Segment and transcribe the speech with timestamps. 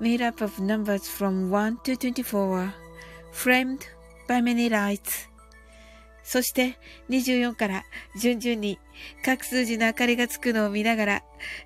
[0.00, 2.72] made up of numbers from 1 to 24,
[3.32, 3.86] framed
[4.26, 5.28] by many lights.
[6.22, 7.84] そして24から
[8.20, 8.78] 順々に
[9.24, 11.22] 各数字の明かりがつくのを見ながら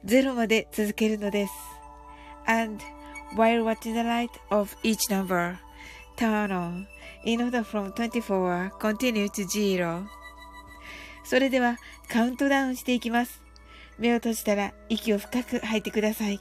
[0.07, 1.53] 0まで続けるのです。
[2.47, 2.83] And
[3.37, 5.57] while watching the light of each number,
[6.17, 6.87] turn on
[7.25, 10.07] in order from 24 continue to 0.
[11.25, 11.79] それでは
[12.09, 13.43] カウントダウンしていきます。
[13.99, 16.41] 目を閉じたら息を深く吐いてください。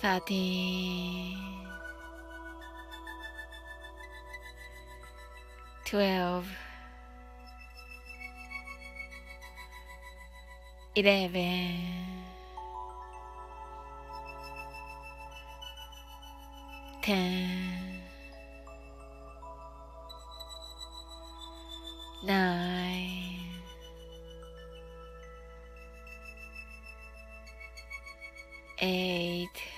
[0.00, 1.36] 13
[5.84, 6.44] 12
[10.94, 12.08] 11
[17.02, 17.58] 10
[22.24, 23.18] 9
[28.80, 29.77] 8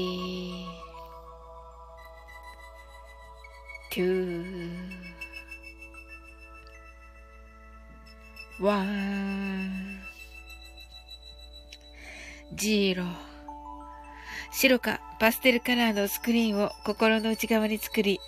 [14.61, 18.19] 白かパステルカラーのスクリーンを心の内側に作り、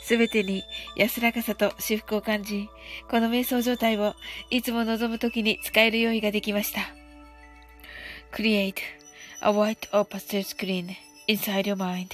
[0.00, 0.62] すべてに
[0.94, 2.68] 安らかさと至福を感じ、
[3.10, 4.14] この瞑想状態を
[4.50, 6.94] いつも望むときに使える用意ができました。
[8.30, 8.74] Create
[9.40, 10.94] a white or pastel screen
[11.26, 12.10] inside your mind.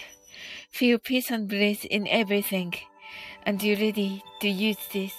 [0.72, 2.72] Feel peace and bliss in everything,
[3.44, 5.12] and you're ready to use this.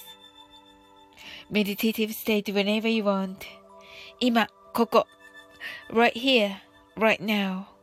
[1.48, 3.36] meditative state whenever you want.
[4.18, 5.06] 今、ここ。
[5.92, 6.56] right here,
[6.96, 7.77] right now.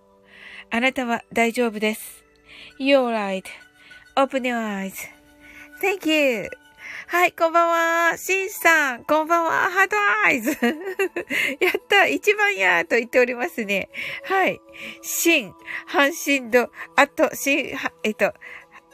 [0.75, 2.25] あなたは大丈夫です。
[2.81, 3.07] You're
[4.17, 4.91] right.Open your
[5.79, 6.49] eyes.Thank you.
[7.07, 7.63] はい、こんば
[8.09, 8.17] んは。
[8.17, 9.51] シンさん、こんばんは。
[9.71, 9.95] ハード
[10.25, 10.51] アイズ。
[10.51, 13.87] やった、一番やーと言っておりますね。
[14.25, 14.59] はい。
[15.01, 15.53] シン、
[15.85, 18.33] 半身度、あと、シン、えっと、あ、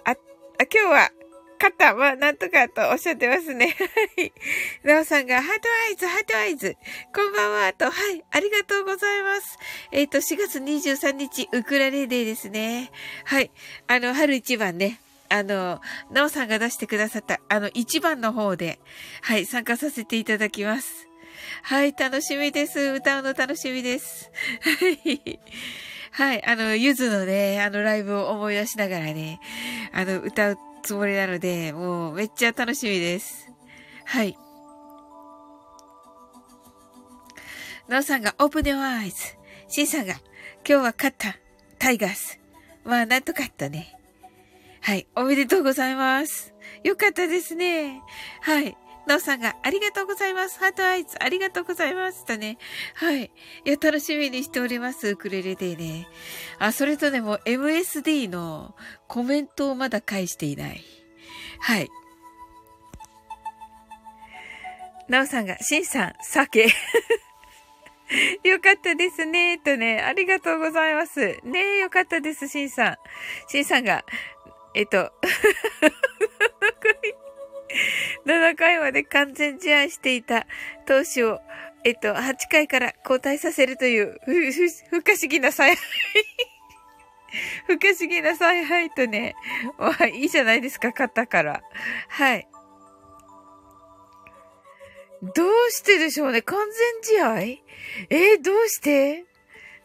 [0.06, 0.16] あ、
[0.60, 1.12] 今日は、
[1.62, 3.68] 肩はなんとかとおっしゃってますね。
[4.18, 4.34] はい。
[4.84, 6.76] なおさんが、ハートアイズ、ハートアイズ。
[7.14, 7.86] こんばんは、と。
[7.86, 8.24] はい。
[8.32, 9.60] ありがとうございます。
[9.92, 12.90] えっ、ー、と、4月23日、ウクラレデーですね。
[13.26, 13.52] はい。
[13.86, 15.00] あの、春一番ね。
[15.30, 15.80] あの、
[16.10, 18.80] なおさんが出してくださった、あの、一番の方で、
[19.22, 21.08] はい、参加させていただきます。
[21.62, 22.80] はい、楽しみです。
[22.80, 24.32] 歌うの楽しみです。
[24.62, 25.40] はい。
[26.14, 29.40] はい、あの、ゆずのね、あのライブを思い出しながらね、
[29.94, 33.52] あの、歌うつもりなので、もうめっちゃ楽しみです。
[34.06, 34.38] はい。
[37.88, 39.38] なおさんがオープンでワイズ。
[39.68, 40.22] シンさんが今
[40.64, 41.36] 日は勝った。
[41.80, 42.40] タイガース。
[42.84, 43.98] まあ、なんとかったね。
[44.82, 45.08] はい。
[45.16, 46.54] おめでとうございます。
[46.84, 48.02] よかったですね。
[48.42, 48.76] はい。
[49.12, 50.58] なおさんが、ありがとうございます。
[50.58, 52.24] ハートアイズ、ありがとうございます。
[52.24, 52.58] とね。
[52.96, 53.26] はい。
[53.26, 55.10] いや、楽しみにしております。
[55.10, 56.08] ウクレレでね。
[56.60, 58.74] あ、それとね、もう MSD の
[59.10, 60.82] コメントをまだ返していない。
[61.60, 61.90] はい。
[65.10, 66.70] なおさんが、しんさん、酒。
[68.46, 69.58] よかったですね。
[69.58, 71.38] とね、ありがとうございます。
[71.44, 72.98] ねよかったです、しんさん。
[73.50, 74.06] しんさんが、
[74.74, 75.12] えっと、
[78.26, 80.46] 7回まで完全試合していた
[80.86, 81.40] 投手を、
[81.84, 85.78] えっと、8回から交代させるという、ふ、ふ、不可思議な采配。
[87.68, 89.36] 不可思議な采配とね、
[89.78, 91.62] まあ、いいじゃないですか、勝ったから。
[92.10, 92.48] はい。
[95.36, 96.58] どうしてでしょうね完
[97.04, 97.40] 全試合？
[98.10, 99.26] えー、どうして？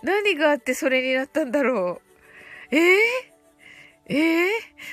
[0.02, 2.00] 何があってそれになったんだろ
[2.70, 2.88] うえー、
[4.08, 4.50] ええ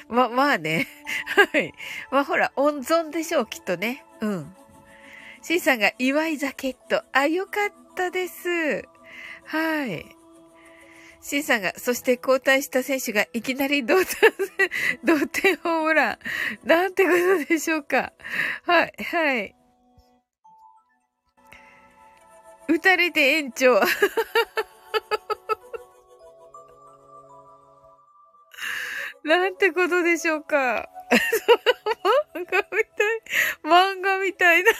[0.10, 0.88] ー、ま、まあね。
[1.54, 1.74] はい。
[2.12, 4.04] まあほら、温存でしょう、きっとね。
[4.22, 4.56] うん。
[5.42, 7.04] C さんが祝い酒っと。
[7.12, 8.88] あ、よかったです。
[9.46, 10.06] はい。
[11.22, 14.08] C さんが、そして交代した選手がいきなり同点、
[15.04, 16.20] 同点ホームラン。
[16.64, 18.14] なんてことでしょうか。
[18.64, 19.56] はい、はい。
[22.68, 23.80] 打たれて延長。
[29.24, 30.90] なんてことでしょうか。
[32.34, 33.22] 漫画みたい、
[33.64, 34.72] 漫画みたいな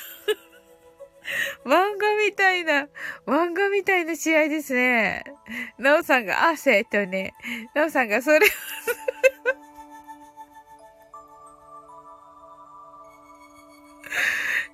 [1.66, 2.88] 漫画みたいな、
[3.26, 5.24] 漫画みたいな試合ですね。
[5.78, 7.34] なおさんが汗とね、
[7.74, 8.40] なおさんがそれ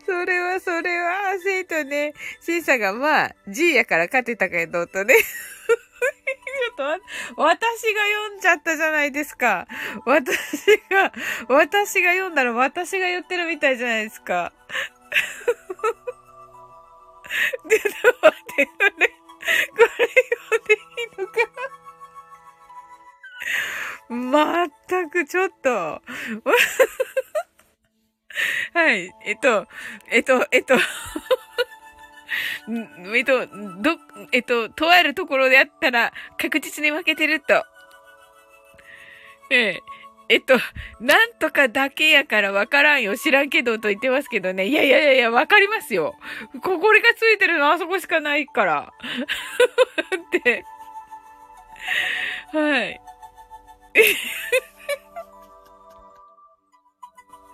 [0.06, 5.14] それは、それは、汗とね、シンさんがまあ、G やから勝てたけど、とね。
[6.00, 6.84] ちょっと、
[7.38, 9.68] 私が読んじゃったじゃないですか。
[10.06, 11.14] 私が、
[11.48, 14.52] 私が読んだら私が言ってるみたいじゃないですか。
[17.68, 17.92] で、待っ
[18.56, 19.14] て、これ、これ
[20.48, 20.80] 読んでいい
[21.18, 21.34] のか？
[24.10, 25.70] まったくちょっと。
[28.74, 29.14] はい。
[29.26, 29.68] えっと、
[30.08, 30.76] えっと、えっと
[33.16, 33.98] えっと、ど、
[34.32, 37.66] えっと、とあるところであったら確実に負けてると。
[39.52, 39.80] ええ。
[40.32, 40.54] えっと、
[41.00, 44.68] なんとかだけやからわからんよ、知らんけどと言ってますけどね。
[44.68, 46.14] いやいやいやいや、わかりますよ。
[46.62, 48.94] ここれがついてるのあそこしかないから。
[50.38, 50.64] って。
[52.54, 53.02] はい。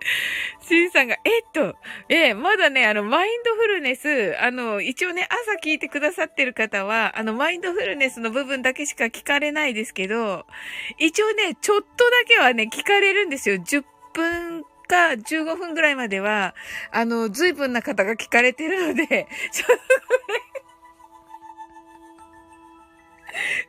[0.61, 1.75] シンさんが、えっと、
[2.09, 10.45] えー、まだね、あの、マインドフルネス、あの、一応ね、朝聞いてくださってる方は、あの、マインドフルネスの部分だけしか聞かれないですけど、
[10.97, 13.55] 一応ね、ちょっとだけはね、聞かれるんですよ。
[13.55, 16.55] 10分か15分ぐらいまでは、
[16.91, 19.27] あの、随分な方が聞かれてるので、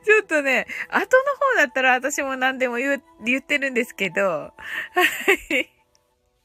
[0.05, 4.53] ちょっとね、後の方だったら私も何でも言言ってるんですけど、は
[5.51, 5.76] い。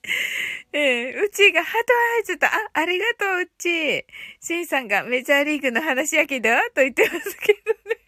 [0.73, 4.05] ええ、うちがハートアイズと、あ、ありがとう、うち。
[4.41, 8.03] シンさんがメジャーリーグの話やけど、と言ってますけどね。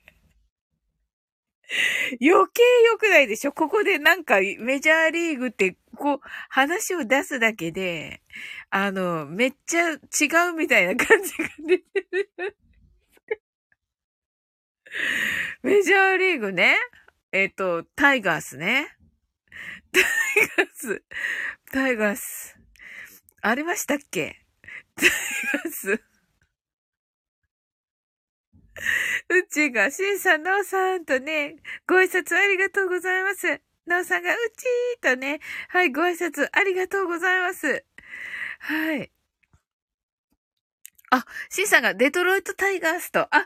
[2.20, 8.22] 余計良くないでしょここでなんかメジャーリーグって、こう、話を出すだけで、
[8.70, 9.96] あの、めっちゃ違
[10.50, 12.56] うみたいな感じが出てる。
[15.62, 16.76] メジャーリーグね。
[17.32, 18.96] えっ、ー、と、タイガースね。
[19.94, 20.04] タイ
[20.58, 21.02] ガース。
[21.72, 22.58] タイガース。
[23.42, 24.44] ありましたっけ？
[24.96, 25.08] タイ
[25.64, 26.02] ガース。
[29.28, 33.60] うちが、しんさん、なおさんとね、ご挨拶ありがとうございます。
[33.86, 37.84] なおさんが、うちーとね、はい、ご挨拶ありがとうございます。
[38.58, 39.12] はい。
[41.10, 43.44] あ、シンさんがデトロイトタイガースと、あ、タイ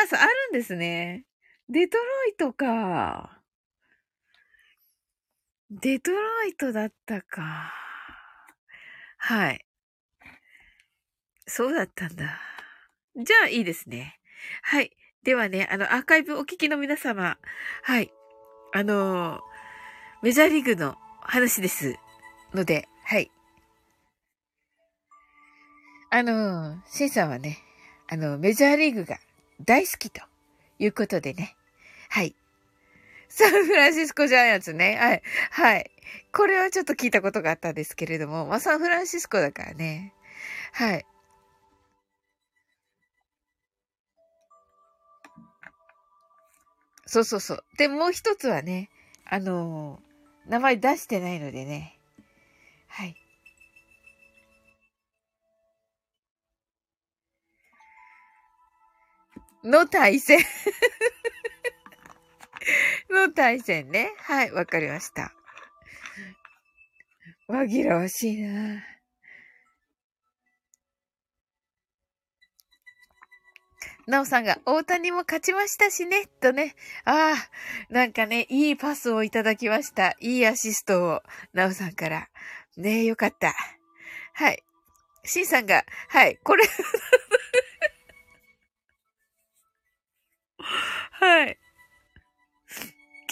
[0.00, 1.24] ガースあるんですね。
[1.68, 3.35] デトロイトか。
[5.70, 7.72] デトロイトだったか。
[9.18, 9.64] はい。
[11.48, 12.38] そうだったんだ。
[13.16, 14.20] じゃあいいですね。
[14.62, 14.92] はい。
[15.24, 17.36] ではね、あの、アーカイブお聞きの皆様。
[17.82, 18.12] はい。
[18.74, 19.40] あのー、
[20.22, 21.96] メジャーリーグの話です。
[22.54, 23.32] ので、はい。
[26.10, 27.58] あの、シンさんはね、
[28.08, 29.18] あの、メジャーリーグが
[29.64, 30.22] 大好きと
[30.78, 31.56] いうことでね。
[32.08, 32.36] はい。
[33.36, 34.96] サンフランシスコジャイアンツね。
[34.98, 35.22] はい。
[35.50, 35.90] はい。
[36.32, 40.14] これはちょっと聞いたことがあったんですけれども、まあ、サンフランシスコだからね。
[40.72, 41.04] はい。
[47.04, 47.64] そうそうそう。
[47.76, 48.88] で、もう一つはね、
[49.26, 51.98] あのー、名前出してないのでね。
[52.88, 53.16] はい。
[59.62, 60.38] の対戦
[63.10, 64.12] の対戦ね。
[64.18, 65.32] はい、わかりました。
[67.48, 68.82] 紛らわしいな
[74.06, 76.76] なおさんが、大谷も勝ちましたしね、とね。
[77.04, 80.14] ああ、なんかね、いいパスをいただきました。
[80.20, 82.28] いいアシストを、なおさんから。
[82.76, 83.52] ねえ、よかった。
[84.34, 84.62] はい。
[85.24, 86.64] しんさんが、はい、これ
[91.10, 91.58] はい。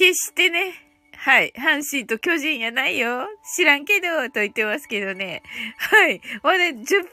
[0.04, 0.74] 決してね、
[1.16, 1.50] はい。
[1.56, 3.26] 阪神と巨人やないよ。
[3.56, 5.42] 知らんけど、と言ってますけどね。
[5.78, 6.20] はい。
[6.42, 7.08] まあね、10分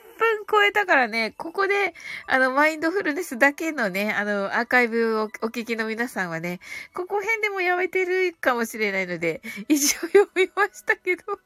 [0.52, 1.94] 超えたからね、ここで、
[2.28, 6.60] あの、マインドフルネスだけのね、あの、アーカイブをお聞きの皆さんはね、
[6.94, 11.40] ここ辺でもやめてるかもしれないので、一応読みましたけど。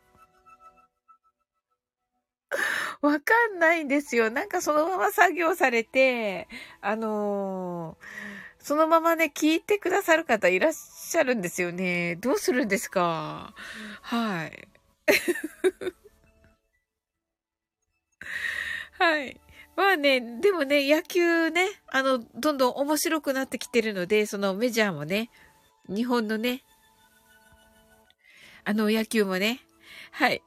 [3.01, 4.31] わかんないんですよ。
[4.31, 6.47] なんかそのまま作業されて、
[6.81, 12.15] あのーそのままね、聞いてくださる方いらっしゃるんですよね。
[12.15, 13.53] どうするんですか？
[14.01, 14.67] はい。
[18.97, 19.39] はい。
[19.75, 25.29] まあね、でもね、野球ね、あの、どんどん面白くなってきてるので、そのメジャーもね、
[25.87, 26.63] 日本のね、
[28.63, 29.59] あの野球もね、
[30.11, 30.41] はい。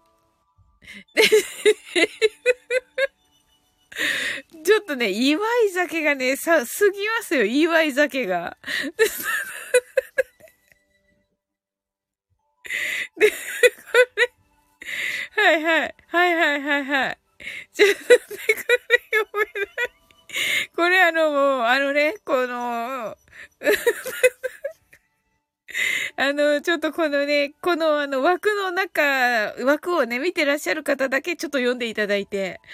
[4.64, 8.56] ちょっとね、祝い酒がね、さ、すぎますよ、祝い酒が。
[13.18, 13.36] で、こ
[15.36, 17.18] れ、はいはい、はいはいはいはい。
[17.72, 19.98] ちょっとね、これ読めない。
[20.74, 23.16] これあの、あのね、この、
[26.16, 29.02] あの、ちょっとこのね、このあの枠の中、
[29.64, 32.60] 枠をね、見てらっしゃる方だけちょっと読んでいただいて。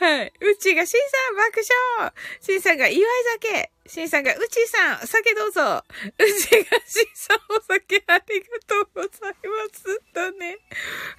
[0.00, 0.32] はい。
[0.40, 1.60] うちが、しんさん爆
[2.00, 3.04] 笑しんさんが祝い
[3.40, 5.84] 酒しんさんが、うちさん、お酒どうぞ
[6.18, 9.36] うちが、しんさん、お酒ありがとうございま
[9.72, 10.00] す。
[10.12, 10.58] とね。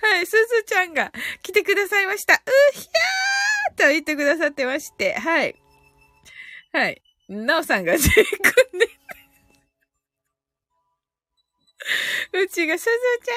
[0.02, 0.26] はい。
[0.26, 1.12] すずちゃんが
[1.42, 2.34] 来てくださいました。
[2.34, 2.38] う
[2.74, 5.14] ひゃーと言ってくださってまして。
[5.14, 5.56] はい。
[6.74, 7.05] はい。
[7.28, 8.90] なおさんが、ジェイ君で。
[12.44, 13.30] うちが、すずち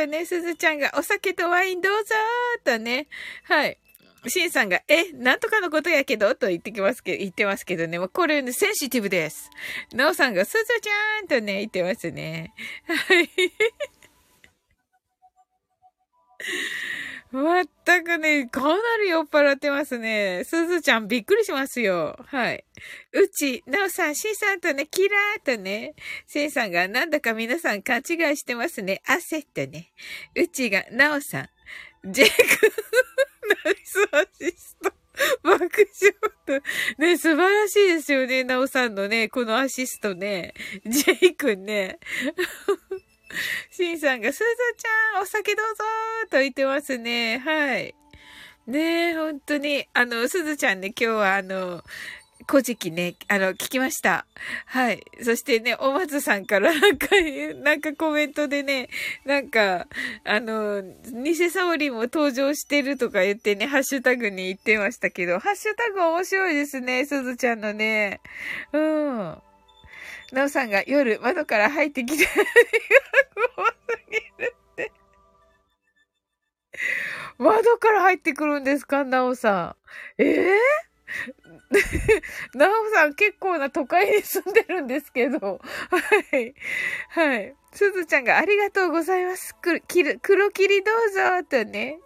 [0.00, 3.08] ゃんとね、すずちゃんが、お酒とワインどうぞーとね。
[3.44, 3.78] はい。
[4.26, 7.98] シンさんが、え、なんとかのことやけどと言ってきますけど、言ってますけどね。
[7.98, 9.50] もうこれね、センシティブです。
[9.92, 12.52] なおさんが、すずちゃんとね、言ってますね。
[12.86, 13.30] はい。
[17.30, 20.44] まったくね、かなり酔っ払ってますね。
[20.44, 22.18] すずちゃんびっくりしますよ。
[22.26, 22.64] はい。
[23.12, 25.94] うち、なおさん、しんさんとね、キラーとね、
[26.26, 29.02] しんさんがなんだか皆さん勘違いしてますね。
[29.06, 29.92] 焦ってね。
[30.34, 31.48] うちが、なおさん、
[32.10, 32.36] ジェイク、
[33.64, 34.92] ナイスアシスト。
[35.42, 36.14] 爆笑
[36.46, 36.62] と。
[37.02, 40.54] ね、素晴らしいですよね、なおさんのね、このアシストね。
[40.86, 41.98] ジェイ君ね。
[43.70, 44.44] シンさんが、すず
[44.76, 45.84] ちゃん、お酒どうぞ
[46.30, 47.38] と言ってますね。
[47.38, 47.94] はい。
[48.66, 51.82] ねえ、本当に、あの、すずちゃんね、今日はあの、
[52.46, 54.24] 古事記ね、あの、聞きました。
[54.64, 55.04] はい。
[55.22, 57.08] そしてね、お松さんからなんか、
[57.62, 58.88] なんかコメントでね、
[59.26, 59.86] なんか、
[60.24, 60.82] あの、
[61.22, 68.20] 偽サオリも登場してるとか言ってね、ハッシュタグに言ってましたけど、ハッシュタグ面白いですね、すずちゃんのね。
[68.72, 69.38] うん。
[70.32, 72.26] なおさんが夜窓から入ってきて、
[73.56, 73.74] 怖す
[74.10, 74.92] ぎるって。
[77.38, 79.76] 窓から入ってくるんですかなおさ
[80.18, 80.22] ん。
[80.22, 80.88] ええー、
[82.58, 85.38] なおさん結構な都会に住んでるんですけど。
[85.38, 85.58] は
[86.36, 86.54] い。
[87.08, 87.54] はい。
[87.72, 89.54] すずちゃんがありがとうございます。
[89.56, 91.98] くる、きる、黒霧どうぞとね。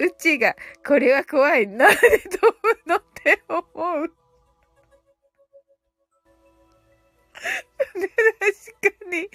[0.00, 1.68] うちが、これは怖い。
[1.68, 4.19] なんで飛ぶのって思う。
[7.40, 9.28] 確かに。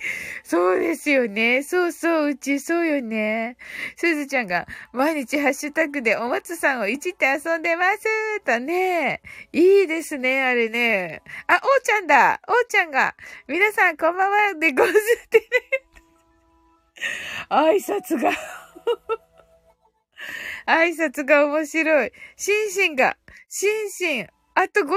[0.43, 1.63] そうですよね。
[1.63, 3.57] そうそう、うちそうよね。
[3.95, 9.21] すずちゃんが、毎日ハッシュタグでお松さんをいじって遊んでますとね。
[9.51, 11.21] いいですね、あれね。
[11.47, 13.15] あ、おーちゃんだおーちゃんが、
[13.47, 14.93] 皆さんこんばんはでごずっ
[15.29, 15.45] てね。
[17.49, 18.31] 挨拶が
[20.67, 22.11] 挨拶が面白い。
[22.37, 23.17] シンシンが、
[23.49, 24.87] シンシン、あと50、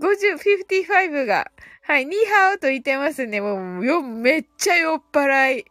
[0.00, 0.38] 50、
[0.84, 1.50] 55が、
[1.82, 3.40] はい、ニーハオと言ってますね。
[3.40, 5.60] もう、よ、めっちゃ酔っ払い。
[5.62, 5.64] う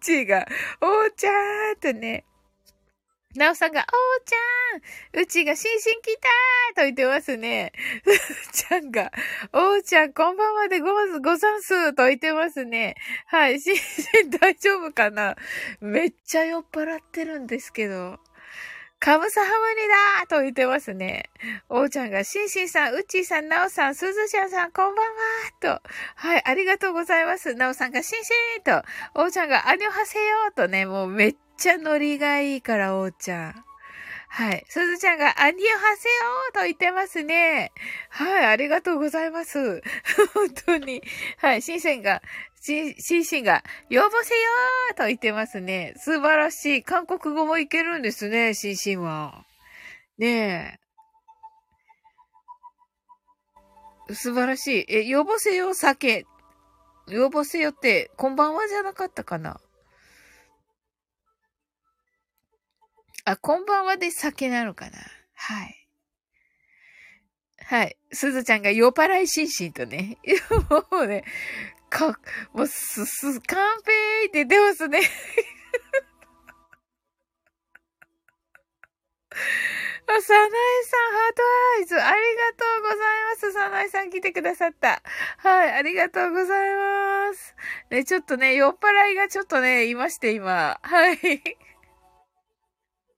[0.00, 0.46] ちが、
[0.80, 2.24] おーちゃーんとね。
[3.36, 3.86] なおさんが、おー
[4.24, 7.72] ちゃんうちが、シンシン来たーと言ってますね。
[8.06, 8.10] う
[8.52, 9.12] ちゃんが、
[9.52, 10.88] おーちゃんこんばんはでご、
[11.20, 12.96] ござんすと言ってますね。
[13.26, 15.36] はい、シンシン大丈夫かな
[15.82, 18.18] めっちゃ酔っ払ってるんですけど。
[19.00, 19.88] カムサハムニ
[20.20, 21.30] だと言ってますね。
[21.68, 25.82] おーちゃんが、シンシンさん、うっちーさん、なおさん、すずちゃんさん、こんばんはと。
[26.16, 27.54] はい、ありがとうございます。
[27.54, 28.82] なおさんが、シンシンと。
[29.14, 33.64] おーちゃんが、アニョハセヨとね、もうめっちゃノリがいいから、おーちゃん。
[34.28, 34.64] はい。
[34.68, 36.08] すずちゃんが、アニョハセ
[36.54, 37.72] ヨと言ってますね。
[38.10, 39.82] はい、ありがとうございます。
[40.34, 41.02] 本当に。
[41.38, 42.22] はい、シンセンが、
[42.60, 45.94] シン、シンシンが、呼ぼせよーと言ってますね。
[45.96, 46.82] 素晴らしい。
[46.82, 49.44] 韓国語もいけるんですね、シンシンは。
[50.18, 50.78] ね
[54.08, 54.14] え。
[54.14, 54.86] 素晴らしい。
[54.88, 56.26] え、呼ぼせよ、酒。
[57.08, 59.60] 呼ぼせよって、こんばんはじゃなかったかな？
[63.30, 64.92] あ、こんばんはで酒なのかな？
[65.34, 65.86] はい。
[67.62, 67.98] はい。
[68.10, 70.16] すずちゃんが酔っ払い心身とね。
[70.90, 71.24] もうね、
[71.90, 72.18] か、
[72.54, 75.00] もう、す、す、カンペーって出ますね。
[80.06, 80.48] あ、サナエ
[80.84, 81.42] さん、ハート
[81.76, 83.52] アイズ、ありがとうございます。
[83.52, 85.02] サナエさん来てくださった。
[85.36, 87.54] はい、ありがとうございます。
[87.90, 90.80] ね、ちょっとね、酔っ払いがちょっとね、いまして、今。
[90.82, 91.58] はい。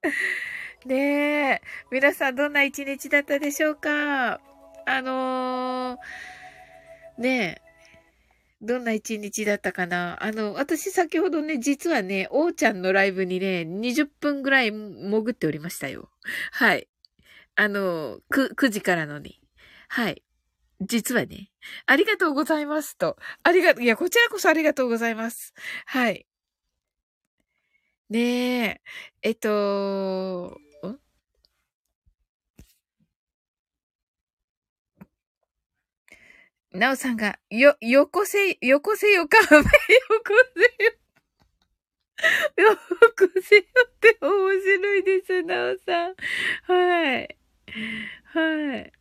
[0.87, 4.41] ねえ、皆さんどんな一日だったでしょうか？
[4.87, 7.63] あのー、ねえ、
[8.63, 10.23] どんな一日だったかな？
[10.23, 16.11] あの、私先ほどね、実はね、おーちゃんのライブにね、20分ぐらい潜っておりましたよ。
[16.53, 16.89] はい。
[17.57, 19.41] あの、9, 9時からのに。
[19.89, 20.23] はい。
[20.81, 21.51] 実はね、
[21.85, 23.19] ありがとうございますと。
[23.43, 25.53] ありが、いや、こちらこそありがとうございます。
[25.85, 26.27] はい。
[28.11, 28.21] ね
[28.65, 28.81] え、
[29.23, 31.01] えっと、ん？
[36.73, 39.65] なおさんが、よ、よこせ、よこせよか、よこ
[40.57, 40.93] せよ。
[42.57, 46.15] よこせよって面白いです、なおさん。
[46.67, 47.39] はい。
[48.25, 49.00] はい。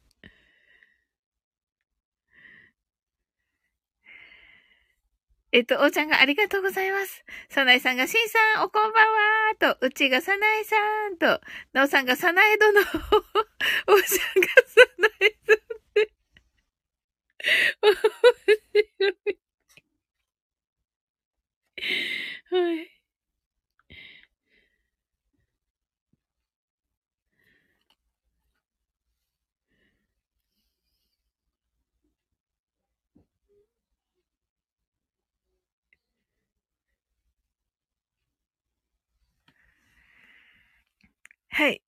[5.52, 7.24] えっと、おーちゃんがありがとうございます。
[7.50, 10.76] さなえさんが、しんさん、おこんばんはと、うちがさなえさ
[11.10, 11.42] んと、
[11.74, 15.60] なおさんがさなえ殿、 おーちゃんがさなえさんっ
[15.96, 16.14] て、
[17.82, 19.40] 面白い。
[22.52, 22.99] はい。
[41.60, 41.82] はい。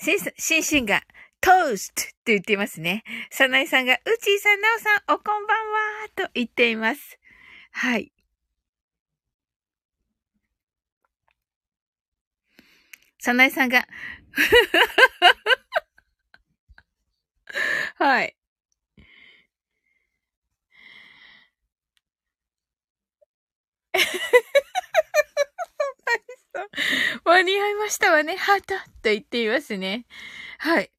[0.00, 1.02] シン、シンシンが、
[1.40, 3.04] トーストって言っていますね。
[3.30, 7.20] サナイさんが、うちーさん、なおさん、おこんばんはと言っています。
[7.70, 8.10] はい。
[13.20, 13.86] サナイさんが、
[17.98, 18.36] はい。
[27.24, 28.36] 間に合いましたわね。
[28.36, 30.06] ハートと言っていますね。
[30.58, 30.90] はい。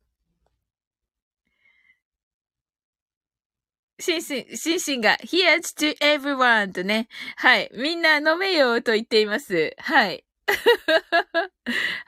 [3.99, 7.07] シンシン、シンシンが、Here's to everyone とね。
[7.37, 7.69] はい。
[7.73, 9.75] みんな飲めよと言っています。
[9.77, 10.25] はい。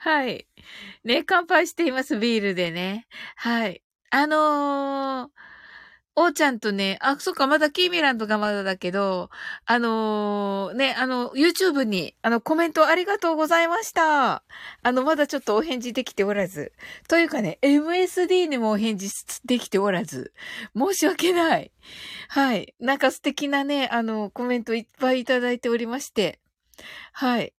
[0.00, 0.46] はい。
[1.04, 3.06] ね、乾杯しています、ビールでね。
[3.36, 3.82] はい。
[4.10, 5.30] あのー、
[6.16, 9.30] おーちゃんとね、あ、そっか、まだキーミランドがまだだけど、
[9.66, 14.44] あのー、ね、あの、YouTube に、あの、コメントありがとうございました。
[14.82, 16.72] あの、まだちょっとお返事できておらず。
[17.08, 19.10] というかね、MSD にもお返事
[19.44, 20.32] できておらず。
[20.76, 21.72] 申し訳ない。
[22.28, 22.74] はい。
[22.78, 26.38] なんか素敵なね、あの、コメントいっぱいいただいておりまして。
[27.12, 27.52] はい。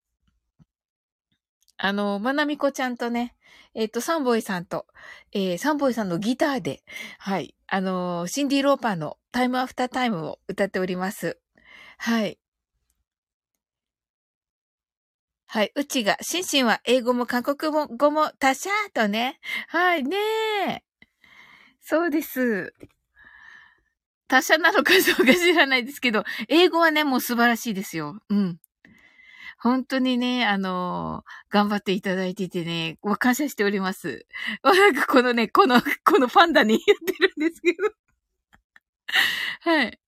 [1.77, 3.34] あの、まなみこちゃんとね、
[3.75, 4.87] えっ、と、サンボイさんと、
[5.33, 6.83] えー、サンボイさんのギターで、
[7.19, 11.39] はい、あのー、シンディ・ローパーのタイムアフタータイムを歌っております。
[11.99, 12.39] はい。
[15.47, 15.73] はい。
[15.75, 19.39] うちが、シンシンは英語も韓国語も他者とね。
[19.69, 20.17] はい、ね
[20.69, 20.85] え。
[21.81, 22.75] そうです。
[24.27, 28.19] 他者なのかどうか知らないですけど、英語はね、もう素晴らしいですよ。
[28.31, 28.59] うん。
[29.65, 34.27] 本当にね、あの頑張っていただいててね、感謝しております。
[34.63, 37.91] なんかこのね、この、 このパンダに言ってるんですけど。
[39.63, 39.99] はい。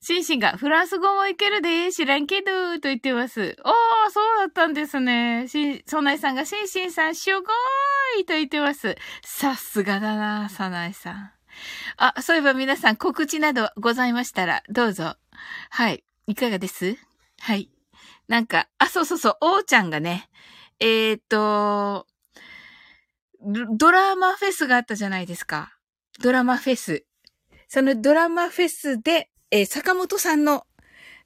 [0.00, 3.56] シンシンがフランス語もいけるで、知らんけど、と言ってます。
[3.64, 5.46] おー、そうだったんですね。
[5.46, 8.96] し、ソナイさんがシンシンさん、すごーいと言ってます。
[9.22, 11.32] さすがだな、ソナイさん。
[11.98, 15.14] あ、そういえば皆さん告知などございましたら、どうぞ。
[15.70, 16.02] はい。
[16.26, 16.96] いかがです？
[17.38, 17.70] はい。
[18.28, 20.28] なんか、あ、そうそうそう、おーちゃんがね、
[20.80, 22.06] えー、っと、
[23.40, 25.76] ドラマフェスがあったじゃないですか。
[26.20, 27.04] ドラマフェス。
[27.68, 30.66] そのドラマフェスで、えー、坂本さんの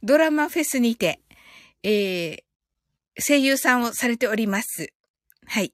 [0.03, 1.21] ドラマフェスにて、
[1.83, 2.43] えー、
[3.19, 4.93] 声優さんをされております。
[5.47, 5.73] はい。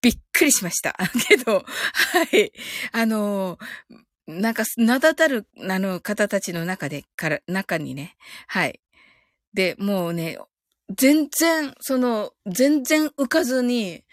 [0.00, 0.96] びっくりしました。
[1.28, 2.52] けど、はい。
[2.92, 3.58] あの
[4.28, 8.14] なんか、名だたる、あの、方たちの中で、から、中にね、
[8.46, 8.80] はい。
[9.54, 10.38] で、もうね、
[10.94, 14.04] 全然、その、全然浮かずに、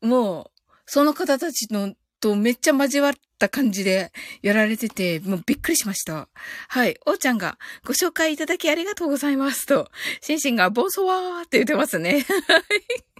[0.00, 6.28] もう、その方たちの、とめっちゃ交わった感じでやられてて、もうびっくりしました。
[6.68, 6.96] はい。
[7.04, 9.90] おーちゃんがご紹介いただきありがとうございますと、
[10.22, 12.24] シンシンがボンソワーって言ってますね。
[12.48, 13.15] はい。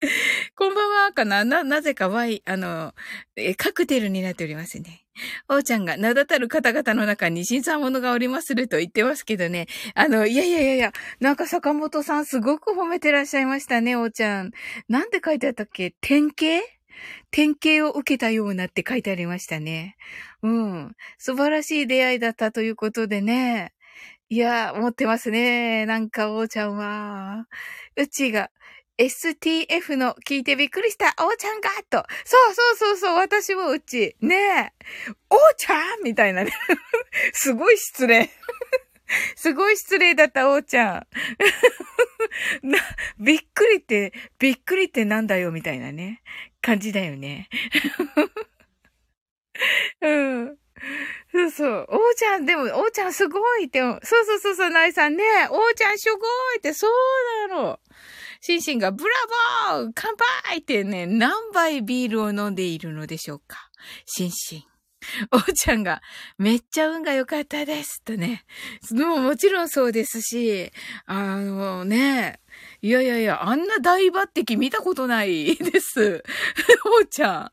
[0.54, 1.44] こんばんは、かな？
[1.44, 2.94] な、なぜか Y、あの、
[3.56, 5.04] カクテルになっておりますね。
[5.48, 9.66] おーちゃんが名だたる方々の中に新参者がおりますると言ってますけどね。
[9.94, 14.52] あの、いやいやいやいや、なんか坂本さんすごく褒めてらっしゃいましたね、おーちゃん。
[14.88, 15.92] なんて書いてあったっけ？
[16.00, 16.64] 典型？
[17.32, 19.96] 典型を受けたようなって書いてありましたね。
[20.42, 20.92] うん。
[21.18, 23.72] 素晴らしい出会いだったということでね。
[24.30, 25.86] いや、持ってますね。
[25.86, 27.46] なんか、おーちゃんは。
[27.96, 28.50] うちが、
[28.98, 32.04] STF の聞いてびっくりした、おーちゃんがと。
[32.24, 34.16] そうそうそうそう、私もうち。
[34.20, 34.72] ねえ。
[35.30, 36.52] おーちゃんみたいなね。
[37.32, 38.28] すごい失礼。
[39.36, 41.06] すごい失礼だった、おーちゃ
[42.62, 42.66] ん。
[42.68, 42.78] な、
[43.20, 46.20] びっくりって、びっくりってなんだよ、みたいなね。
[46.60, 47.48] 感じだよね。
[50.00, 50.58] うん。
[51.32, 51.86] そうそう。
[51.88, 55.24] おーちゃん、でも、おーちゃんすごいって、そうそうそうそう、ナイさんね。
[55.50, 56.18] おーちゃんすご
[56.54, 57.80] いって、そうなの。
[58.40, 59.14] シンシンがブラ
[59.76, 60.14] ボー乾
[60.46, 63.70] 杯ってね、何杯ビールを飲んでいるのでしょうか?
[64.06, 64.68] シンシン。
[65.30, 66.02] おーちゃんが、
[66.38, 68.02] めっちゃ運が良かったです。
[68.02, 68.44] とね。
[68.90, 70.70] でももちろんそうですし、
[71.06, 72.40] あのね、
[72.82, 76.22] いやいやいや、あんな大抜擢見たことない です。
[76.84, 77.50] おーちゃ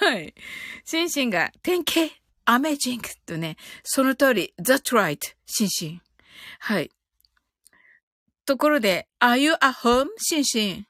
[0.00, 0.04] ん。
[0.04, 0.34] はい。
[0.84, 6.02] シンシンが、典型、アメージングとね、その通り、that's right, シンシン。
[6.60, 6.90] はい。
[8.48, 10.06] ところで、are you at home?
[10.16, 10.86] シンシン。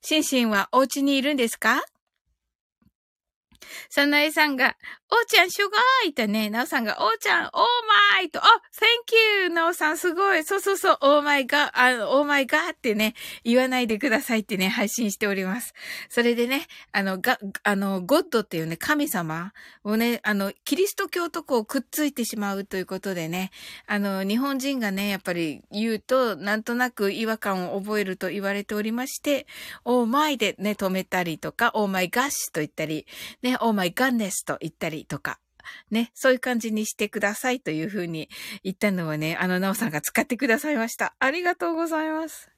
[0.00, 1.82] シンシンはお家にいるんですか？
[3.90, 4.78] サナエさんが、
[5.08, 5.70] おーちゃん、すご
[6.08, 7.50] いとね、ナオさんが、おーちゃん、オー
[8.12, 9.50] マイと、あ、thank you!
[9.50, 10.42] ナオさん、すごい。
[10.42, 13.14] そうそうそう、オーマイガー、あオーマイガーってね、
[13.44, 15.74] 言わないでくださいってね、配信しております。
[16.08, 19.52] それでね、あの、が、あの、ゴッドっていうね、神様
[19.84, 23.52] をね、あの、キリスト教とこうくっついてしまうということでね、
[23.86, 29.46] あの、日本人がね、やっぱり言うと、なんとなく違和感を覚えると言われておりまして、
[29.84, 33.06] オーマイでね、止めたりとか、オーマイガッシュと言ったり、
[33.42, 35.38] ね、オーマイガンネスと言ったりりとか、
[35.90, 38.28] ね、そういう感じにしてくださいというふうに
[38.62, 41.14] 言ったのはね、あの、なおさんが使ってくださいました。
[41.18, 42.50] ありがとうございます。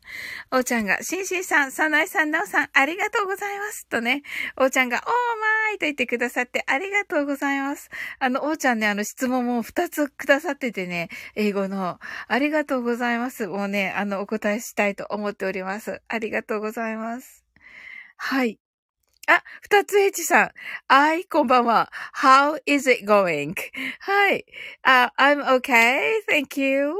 [0.50, 3.86] おーちゃんが、しんしんさん、さなえさん、なおさん、ありがとうございます。
[3.86, 4.22] とね、
[4.56, 7.90] おーちゃんが、おーまーいと言ってくださってありがとうございます。
[8.18, 11.98] あの、おーちゃんね、あの、質問も二つくださっててね、英語の、
[12.28, 13.46] ありがとうございます。
[13.46, 16.00] もうね、あの、お答えしたいと思っております。
[16.08, 17.44] ありがとうございます。
[18.16, 18.58] はい。
[19.30, 20.50] あ、二つ H さん。
[20.88, 21.92] はい、こんばんは。
[22.16, 23.52] How is it going?
[24.00, 24.46] はい。
[24.82, 25.98] Uh, I'm okay.
[26.26, 26.94] Thank you.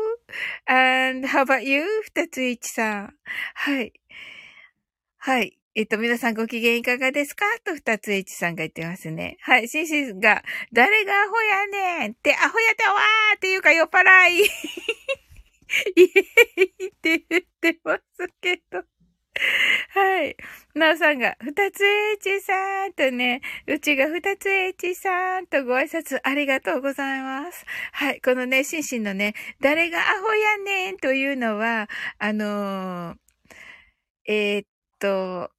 [0.66, 1.86] And how about you?
[2.02, 3.14] 二つ H さん。
[3.54, 3.94] はい。
[5.16, 5.58] はい。
[5.74, 7.46] えっと、皆さんご機嫌いかがですか？
[7.64, 9.38] と二つ H さんが言ってますね。
[9.40, 9.66] はい。
[9.66, 14.40] シンシンが、誰がアホやねんって、アホやったわーっていうか酔っ払い。
[14.40, 18.82] イエーイって言ってますけど。
[19.94, 20.36] はい。
[20.74, 27.64] なおさんが、二つ H さんとね、うちが二つ H さんとご挨拶ありがとうございます。
[27.92, 28.20] はい。
[28.20, 33.16] このね、シンシンのね、誰がアホやねんというのは、あのー、
[34.26, 34.66] えー、っ
[34.98, 35.50] と、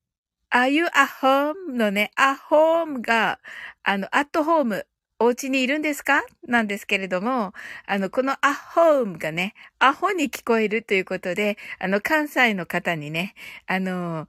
[0.52, 0.90] are you a
[1.22, 3.40] home のね、a home が、
[3.84, 4.88] あの、アットホーム
[5.22, 6.24] お家にいるんですか？
[6.48, 7.54] なんですけれども、
[7.86, 13.34] あの、このアホームがね、アホに聞こえるということで、あの、関西の方にね、
[13.68, 14.28] あの、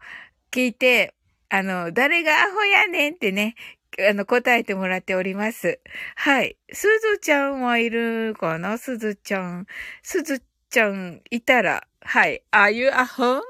[0.51, 1.15] 聞いて、
[1.49, 3.55] あの、誰がアホやねんってね、
[4.11, 5.81] あの、答えてもらっております。
[6.17, 6.57] はい。
[6.73, 8.77] すずちゃんはいるかな？
[8.79, 9.67] すずちゃん。
[10.03, 12.43] すずちゃんいたら、はい。
[12.53, 13.43] Are you a home?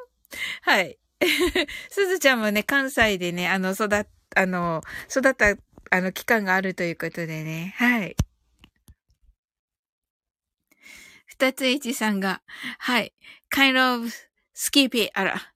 [0.62, 0.98] はい。
[1.90, 5.54] すずちゃんもね、関西でね、あの、育っ、あの、育った、
[5.90, 7.74] あの、期間があるということでね。
[7.76, 8.16] はい。
[11.26, 12.42] 二つ一さんが、
[12.78, 13.12] はい。
[13.52, 14.08] kind of
[14.54, 15.50] skippy あら。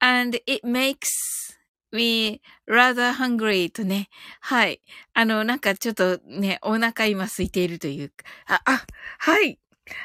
[0.00, 1.56] and it makes
[1.92, 4.08] me rather hungry とね。
[4.40, 4.80] はい。
[5.14, 8.14] あの、なんかちょっとね、お腹今空いているというか。
[8.46, 8.86] あ、あ、
[9.18, 9.58] はい。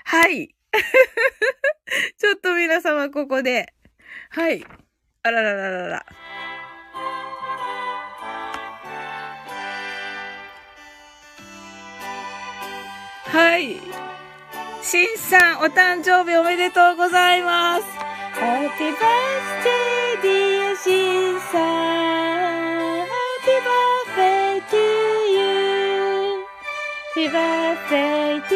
[0.05, 0.55] はい。
[2.17, 3.73] ちょっと皆様ここで。
[4.29, 4.63] はい。
[5.23, 6.05] あららららら。
[13.31, 13.79] はい。
[14.83, 17.85] しんさん、お誕生日おめでとうございます。
[18.37, 20.91] Happy birthday, dear し
[21.37, 21.61] んさん。
[23.07, 24.75] Happy birthday to
[25.31, 26.43] you.
[27.15, 28.55] Happy birthday to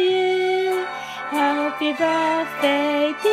[0.00, 0.84] you.
[1.30, 3.28] Happy birthday to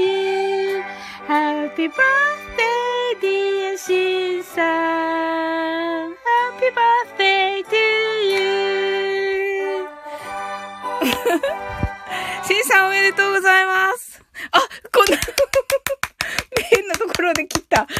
[0.00, 0.82] you.
[1.28, 6.10] Happy birthday, dear しんさん。
[6.10, 8.21] Happy birthday to you.
[12.44, 14.22] シンさんおめでとうございます。
[14.50, 14.60] あ、
[14.92, 15.18] こんな
[16.70, 17.80] 変なところで切った。
[17.86, 17.96] はい、は、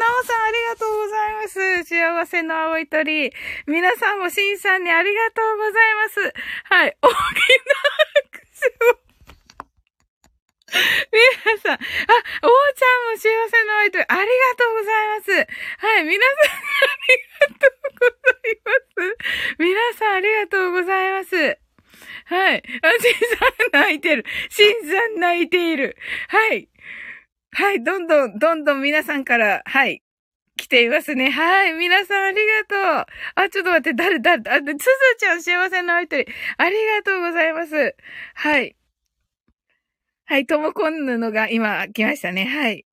[0.00, 1.84] なおさんありがとうございます。
[1.84, 3.32] 幸せの青い鳥。
[3.66, 6.34] 皆さんもシンさんにありがとうございます。
[6.64, 7.16] はい、大きな
[8.24, 8.40] 拍
[8.78, 9.03] 手を。
[11.12, 15.32] 皆さん、あ、おーちゃんも幸せの青い鳥、ありがとうございます。
[15.78, 19.16] はい、皆さんありがとうございます。
[19.58, 21.58] 皆さんありがとうございます。
[22.26, 22.62] はい。
[22.82, 24.24] あ、しんさん泣いてる。
[24.48, 25.96] しんさん泣いている。
[26.28, 26.68] はい。
[27.52, 27.84] はい。
[27.84, 30.02] どんどん、どんどん皆さんから、はい。
[30.56, 31.30] 来ていますね。
[31.30, 31.72] はい。
[31.74, 33.06] 皆さんありがとう。
[33.34, 34.76] あ、ちょっと待って、誰、誰、あ、つづ
[35.18, 37.96] ちゃん幸せの相手ありがとうございます。
[38.34, 38.76] はい。
[40.26, 40.46] はい。
[40.46, 42.46] ともこんぬのが今来ましたね。
[42.46, 42.86] はい。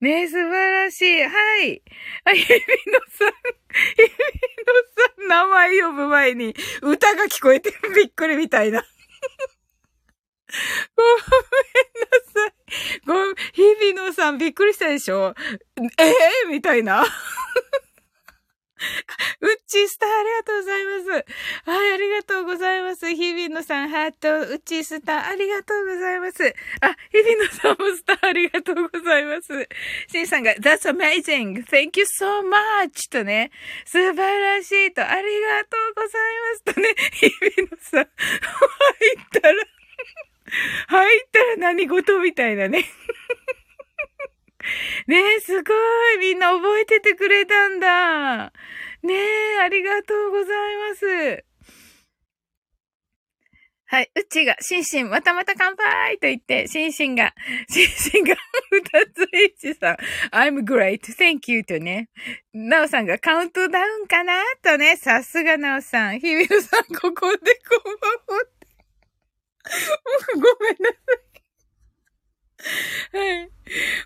[0.00, 1.22] ね素晴らしい。
[1.22, 1.28] は
[1.62, 1.82] い。
[2.24, 2.54] あ、ひび
[2.92, 3.34] のさん、ひ
[3.98, 4.12] びの
[4.96, 8.84] さん、名前呼ぶ前に歌が聞こえてびっくりみたいな。
[10.96, 11.22] ごめんな
[12.32, 12.52] さい。
[13.06, 15.34] ごめん、日比野さんびっくりしたでしょ？
[15.98, 17.04] ええー、みたいな。
[19.40, 21.70] うっちスターありがとうございます。
[21.70, 23.14] はい、ありがとうございます。
[23.14, 26.44] 日比野さん、ハート、うっちスターありがとうございます。
[26.80, 29.68] あ、日比野さんもスターありがとうございます。
[30.08, 31.64] シンさんが、That's amazing!
[31.66, 33.10] Thank you so much!
[33.10, 33.50] とね、
[33.84, 36.22] 素晴らしいと、ありがとうござい
[36.54, 38.08] ますとね、日比野さん、入っ
[39.32, 39.54] たら、
[40.88, 42.84] 入ったら何事みたいなね。
[45.06, 45.74] ねえ、すご
[46.14, 48.52] いみんな覚えててくれたんだ
[49.02, 51.44] ねえ、ありがとうございます。
[53.86, 54.10] はい。
[54.16, 57.34] うちが、シンシン、またまた乾杯と言って、シンシンが、
[57.68, 58.34] シンシンが、
[58.70, 59.96] 二ついちさん、
[60.32, 62.08] I'm great, thank you とね、
[62.52, 68.66] なおさんがカウントダウンかなとね、さすがなおさん、ひびるさん、ここでこんばんはって。
[70.34, 70.96] ごめんなさ
[71.30, 71.33] い。
[73.12, 73.50] はい。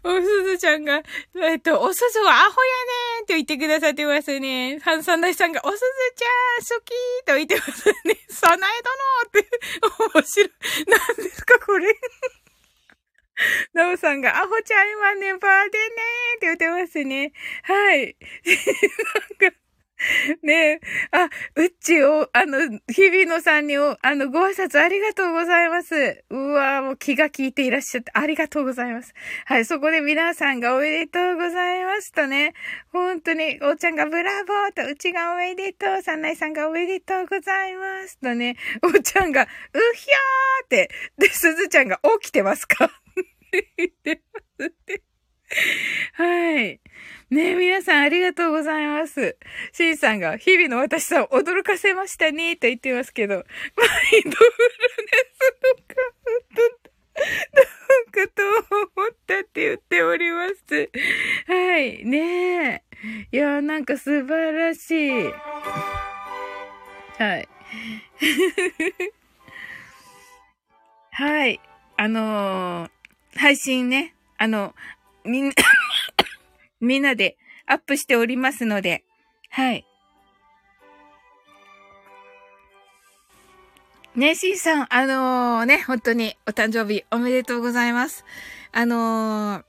[0.05, 1.03] おすずちゃんが、
[1.43, 4.79] えっと、おすずはアホやねーって言ってくださってますね。
[4.81, 5.81] ハンサンダイさんが、おすず
[6.17, 8.19] ちゃん、好きーと言ってますね。
[8.29, 8.71] サナエ
[9.31, 9.49] 殿って、
[10.15, 10.51] 面白い。
[10.87, 11.95] 何ですか、これ。
[13.73, 17.33] ナオさんが、アホちゃん今ね、パーでねーって言ってますね。
[17.63, 18.17] はい。
[19.41, 19.57] なんか、
[20.43, 20.81] ねえ、
[21.11, 22.59] あ、うっちを、あの、
[22.89, 26.25] 日比野さんにおあの、ご挨拶ありがとうございます。
[26.31, 29.13] うわもう気が利いていらっしゃってありがとうございます。
[29.47, 32.55] はい、そこで皆さんがおめでとうございますとね、
[32.93, 39.47] 本当に、おーちゃんがブラボーと、うちがおめでとう、さんないさんがおめでとうございますとね、おーちゃんが、う
[39.95, 42.91] ひゃーって、で、すずちゃんが起きてますか？
[43.77, 45.03] 言ってますって。
[46.13, 46.81] はい。
[47.31, 49.37] ねえ、皆さんありがとうございます。
[49.73, 53.91] シンさんが、日々の私さん驚かせましたね、と言ってますけど、マインドフル
[54.25, 54.35] ネ
[55.35, 55.95] スとか、
[56.55, 58.43] どうかと
[58.99, 60.91] 思ったって言っております。
[61.47, 62.83] はい、ねえ。
[63.33, 65.33] いや、なんか素晴らしい。
[67.19, 67.49] はい。
[71.11, 71.61] はい。
[71.97, 72.91] あのー、
[73.39, 74.75] 配信ね、あの、
[75.25, 75.55] みんな
[76.81, 77.37] みんなで
[77.67, 79.05] アップしておりますので、
[79.51, 79.85] はい。
[84.15, 88.25] ねえ、シーさん、あのー、ね、本当にお誕生日おめでとうございます。
[88.73, 89.65] あのー、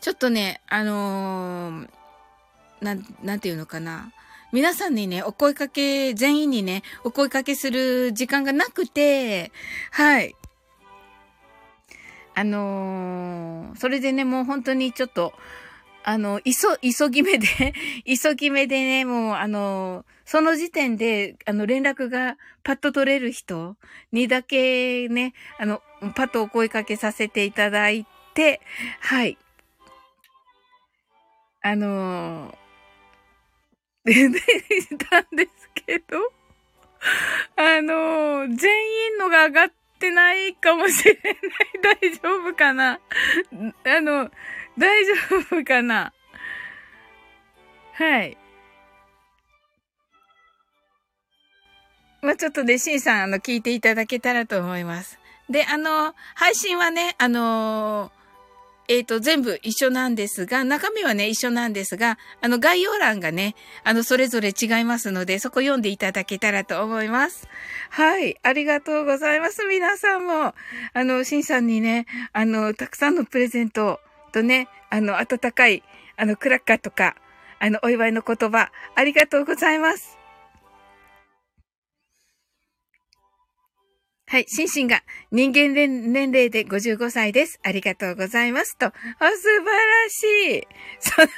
[0.00, 1.88] ちょっとね、あのー、
[2.82, 4.12] なん、なんていうのかな。
[4.52, 9.52] 皆さんにね、お声かけ、全員にね、お声かけする時間がなくて、
[9.90, 10.34] はい。
[12.34, 15.32] あのー、それでね、もう本当にちょっと、
[16.06, 17.46] あの、急、急ぎ目で
[18.04, 23.76] 急ぎ目でね、もう、あの、その時点で、あの、連絡がパッと取れる人
[24.12, 25.82] にだけね、あの、
[26.14, 28.60] パッとお声かけさせていただいて、
[29.00, 29.38] はい。
[31.62, 34.40] あのー、 で、
[34.98, 36.30] たんですけど、
[37.56, 41.36] あの、全員のが上がってないかもしれない。
[42.00, 43.00] 大丈夫かな？
[43.84, 44.30] あの、
[44.78, 45.12] 大丈
[45.52, 46.12] 夫かな？
[47.92, 48.36] はい。
[52.22, 55.18] まあ、ちょっとね、シンさん、あの、聞いていただけたらと思います。
[55.50, 58.10] で、あの、配信はね、あの
[58.88, 67.48] えっ、ー、と、全部一緒なんですが、中身はね、一緒なんですが、あの、概要欄がね、あの、それぞれ違いますので、そこ読んでいただけたらと思います。
[67.88, 68.36] はい。
[68.42, 69.64] ありがとうございます。
[69.64, 70.54] 皆さんも、
[70.92, 74.00] あの、シンさんにね、あの、たくさんのプレゼント
[74.34, 75.84] とね、あの、温かい、
[76.16, 77.14] あの、クラッカーとか、
[77.60, 80.18] あの、お祝いの言葉、ありがとうございます。
[84.34, 87.60] はい、シンシンが人間年齢で55歳です。
[87.62, 88.86] ありがとうございますと。
[88.86, 90.66] あ、素晴らしい。
[90.98, 91.30] サナイさんが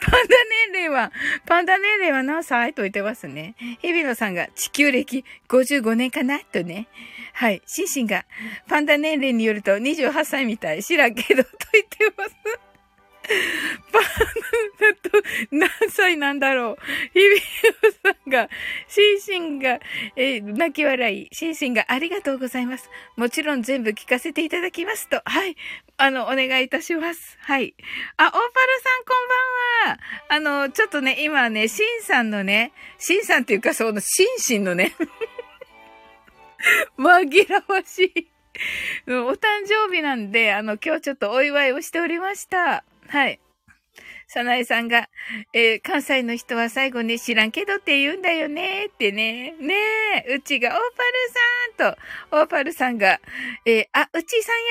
[0.00, 0.36] パンダ
[0.72, 1.12] 年齢は、
[1.44, 3.56] パンダ年齢は何歳と言ってますね。
[3.82, 6.88] 日比野さんが地球歴55年かなとね。
[7.34, 8.24] はい、シンシンが
[8.68, 10.82] パンダ年齢によると28歳みたい。
[10.82, 12.67] 知らんけど、と言ってます。
[13.92, 14.04] バー
[14.80, 16.76] だと何歳なんだろう。
[17.12, 17.42] 日比
[18.04, 18.48] 野さんが、
[18.88, 19.80] シンシンが、
[20.16, 21.28] えー、泣き笑い。
[21.32, 22.90] シンシンがありがとうございます。
[23.16, 25.20] もちろん全部聞かせていただきますと。
[25.24, 25.56] はい。
[25.98, 27.38] あの、お願いいたします。
[27.40, 27.74] はい。
[28.16, 29.28] あ、オーパルさんこん
[29.86, 30.00] ばんは。
[30.28, 34.94] あの、ちょっとね、今ね、シンさんのね、シンさんっていうかその、シンシンのね
[36.98, 38.28] 紛らわしい
[39.06, 42.84] お誕生日なんで、あの、今日ちょっとお祝いをしておりました。
[43.08, 43.40] はい。
[44.30, 45.08] さなえさんが、
[45.54, 49.54] えー、関西の人は最後ね、知らんけどって言うんだよねってね。
[49.58, 49.74] ね
[50.26, 51.02] え、うちが、オーパ
[51.82, 53.20] ルさんと、オーパルさんが、
[53.64, 54.62] えー、あ、うちさんや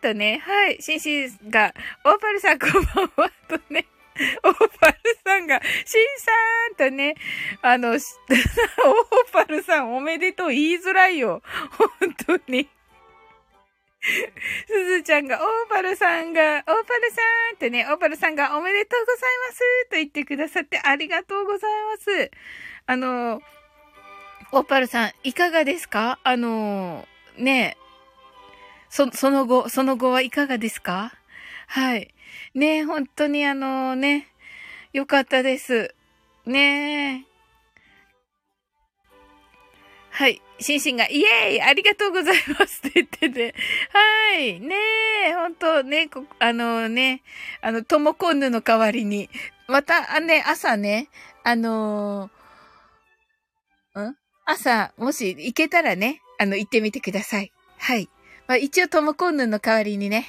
[0.00, 1.72] ーとね、はい、シンシンが、
[2.04, 2.82] オーパルさんこんばん
[3.16, 3.86] はとね、
[4.42, 6.32] オーパルさんが、シンさ
[6.72, 7.14] んとね、
[7.62, 7.98] あの、 オー
[9.32, 11.40] パルさんおめでとう言いづらいよ。
[11.70, 12.68] 本当に。
[14.68, 22.30] すずちゃんが、オーパルさんが、オーパルさんってね、オーパルさんがおめでとうございますと言ってくださってありがとうございます。
[22.86, 23.40] あの、
[24.52, 26.18] オーパルさん、いかがですか？
[26.22, 27.76] あの、ね
[28.90, 31.12] そ、その後、その後はいかがですか？
[31.66, 32.14] はい。
[32.54, 34.28] ね本当にあのね、
[34.92, 35.94] よかったです。
[36.44, 37.26] ね
[40.10, 40.42] はい。
[40.60, 43.54] シンシンが、イエーイありがとうございますって言ってて。
[43.92, 44.60] はい。
[44.60, 44.74] ね
[45.26, 47.22] え、ほんとね、あのね、
[47.60, 49.28] あの、トモコンヌの代わりに、
[49.68, 51.08] また、あね、朝ね、
[51.42, 54.16] あのー、ん？
[54.46, 57.52] 朝、もし行けたらね、あの、行ってみてください。
[57.78, 58.08] はい。
[58.46, 60.26] まあ、一応トモコンヌの代わりにね、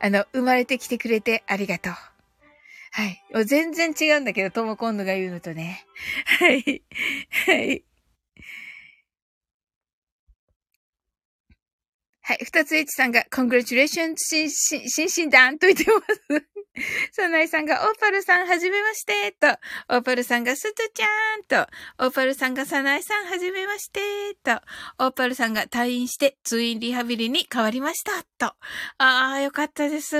[0.00, 1.92] あの、生まれてきてくれてありがとう。
[1.92, 3.24] はい。
[3.32, 5.86] もう全然違うんだけど、トモコンヌが言うのとね。
[6.40, 6.82] はい。
[7.46, 7.84] はい。
[12.32, 12.38] はい。
[12.44, 16.46] 二つエチさんが、congratulations 新、新、診断と言ってます。
[17.12, 19.46] サナイさんが、オーパルさんはじめまして、と。
[19.94, 21.70] オーパルさんが、ストちゃん、と。
[21.98, 24.00] オーパルさんが、サナイさんはじめまして、
[24.42, 24.52] と。
[24.98, 28.54] オーパルさんが退院して通院リハビリに変わりました、と。
[28.96, 30.16] ああ、よかったです。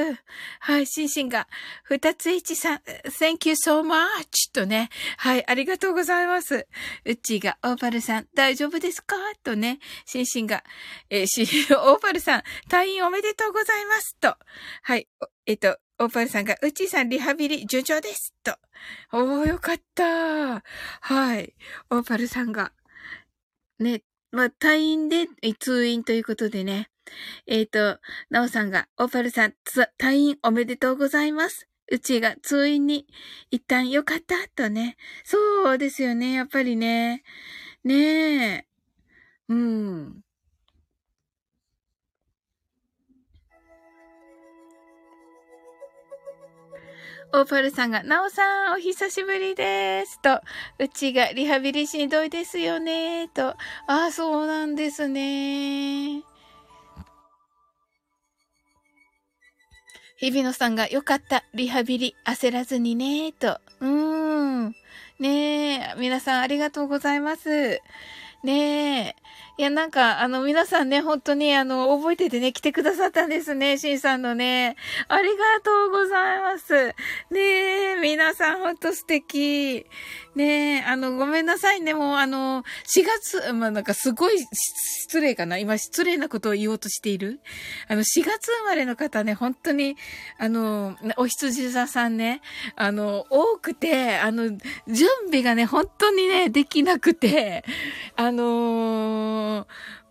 [0.60, 1.48] はい、シンシンが、
[1.84, 4.90] 二つエチさん、thank you so much, とね。
[5.16, 6.66] はい、ありがとうございます。
[7.06, 9.16] うっちーが、オーパルさん、大丈夫ですか？
[9.42, 9.78] とね。
[10.04, 10.62] シンシンが、
[11.08, 14.36] えー、し、オ ーパルさん、退院おめでとうございます、と。
[14.82, 15.08] はい、
[15.46, 18.34] えっと、オーパルさんが、うちさんリハビリ順調です。
[18.42, 18.56] と。
[19.12, 20.64] おー、よかった。
[21.00, 21.54] はい。
[21.90, 22.72] オーパルさんが、
[23.78, 25.28] ね、まあ、退院で
[25.60, 26.90] 通院ということでね。
[27.46, 28.00] えっ、ー、と、
[28.30, 29.54] なおさんが、オーパルさん、
[29.98, 31.68] 退院おめでとうございます。
[31.88, 33.06] うちが通院に
[33.50, 34.96] 一旦よかったとね。
[35.24, 37.22] そうですよね、やっぱりね。
[37.84, 38.66] ねえ。
[39.48, 40.22] うん。
[47.34, 50.20] オーパルさんが、ナオさん、お久しぶりです。
[50.20, 50.42] と、
[50.78, 53.28] うちがリハビリしんどいですよね。
[53.28, 53.56] と、あ
[53.86, 56.22] あ、そうなんですね。
[60.18, 63.32] 日比野さんが、よかった、リハビリ、焦らずにね。
[63.32, 64.76] と、うーん。
[65.18, 67.80] ねえ、皆さんありがとうございます。
[68.44, 69.21] ねえ。
[69.58, 74.76] いや、なんか、あの、皆さんね、本当に、あの、覚えててね、来てくださったんですね、シンさんのね。
[75.08, 76.94] ありがとうございます。
[77.30, 79.84] ねえ、皆さん、ほんと素敵。
[80.34, 85.58] ねえ、あの、ごめんなさいね、もう、あの、4月、まあ、なんかすごい失礼かな。
[85.58, 87.40] 今、失礼なことを言おうとしている。
[87.88, 89.96] あの、4月生まれの方ね、本当に、
[90.38, 92.40] あの、お羊座さんね、
[92.76, 94.48] あの、多くて、あの、
[94.88, 97.64] 準備がね、本当にね、できなくて、
[98.16, 99.66] あの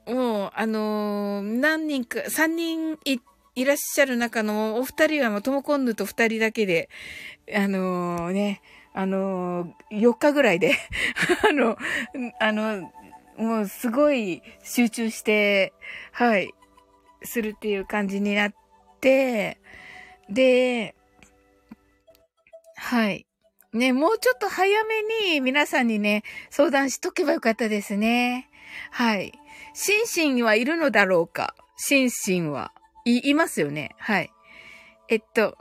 [0.06, 3.20] もう、あの何人か、3人い
[3.54, 6.90] いらっしゃる中のお二人はもうトモコンヌと二人だけで、
[7.54, 8.62] あのー、ね、
[8.94, 10.74] あの、4日ぐらいで
[11.50, 11.78] あの、
[12.40, 12.92] あの、
[13.38, 15.74] もうすごい集中して、
[16.12, 16.54] はい、
[17.24, 18.54] するっていう感じになっ
[19.00, 19.58] て、
[20.30, 20.96] で、
[22.76, 23.26] はい。
[23.74, 28.50] ね、もうちょっと早めに皆さんにね、相談しとけばよかったですね。
[28.92, 29.34] はい。
[29.74, 31.56] 心身はいるのだろうか？
[31.78, 32.74] 心身は。
[33.06, 33.96] い、いますよね。
[33.98, 34.30] はい。
[35.08, 35.58] えっと、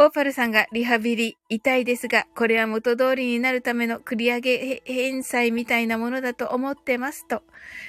[0.00, 7.42] オーパルさんがリハビリ痛いですが、これは元通りになるための繰り上げ返済みたいなものだと思ってますと。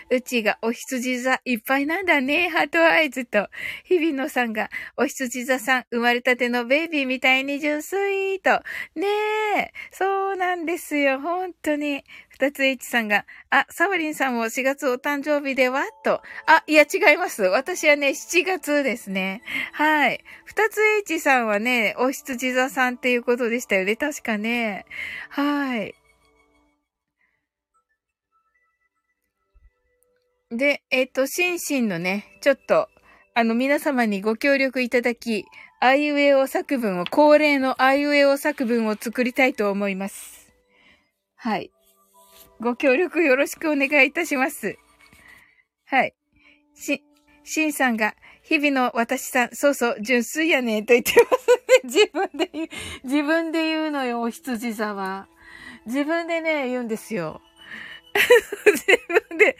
[0.09, 3.47] うちがお羊座いっぱいなんだね、ハートアイズと。
[3.85, 8.53] 日比野さんがお羊座さん生まれたてのベイビーみたいに純粋と。
[8.95, 9.05] ね
[9.57, 12.03] え、そうなんですよ、本当に。
[12.39, 15.83] 二つ H さんが、あ、サワリンさんも4月お誕生日では？
[16.05, 16.21] と。
[16.47, 17.43] あ、いや違います。
[17.43, 19.41] 私はね、7月ですね。
[19.73, 20.23] はい。
[20.45, 23.97] 二つ H さんはね、お羊座さんっていうことでしたよね。
[23.97, 24.85] 確かね。
[25.27, 25.95] はい。
[30.49, 32.87] で、えっ、と、シンシンのね、ちょっと、
[33.33, 35.43] あの、皆様にご協力いただき、
[35.81, 40.53] あいうえお作文を、恒例のあいうえお作文を作りたいと思います。
[41.35, 41.69] はい。
[42.61, 44.77] ご協力よろしくお願いいたします。
[45.85, 46.13] はい。
[46.75, 47.03] し、
[47.43, 51.59] しんさんが、日々の私さん、そうそう、純粋やねと言ってますね。
[51.83, 52.67] 自分で言う、
[53.03, 55.27] 自分で言うのよ、お羊座は。
[55.85, 57.41] 自分でね、言うんですよ。
[58.65, 58.85] 自
[59.29, 59.57] 分で。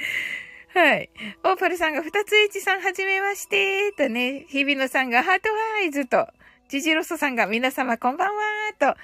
[0.73, 1.09] はい。
[1.43, 6.27] オーパルさんが、二つ H さんはじめまして、とね、日々のさんがハートワイズと。
[6.70, 8.43] ジジロソさんが皆様こんばんは
[8.78, 8.86] と。
[8.86, 8.95] は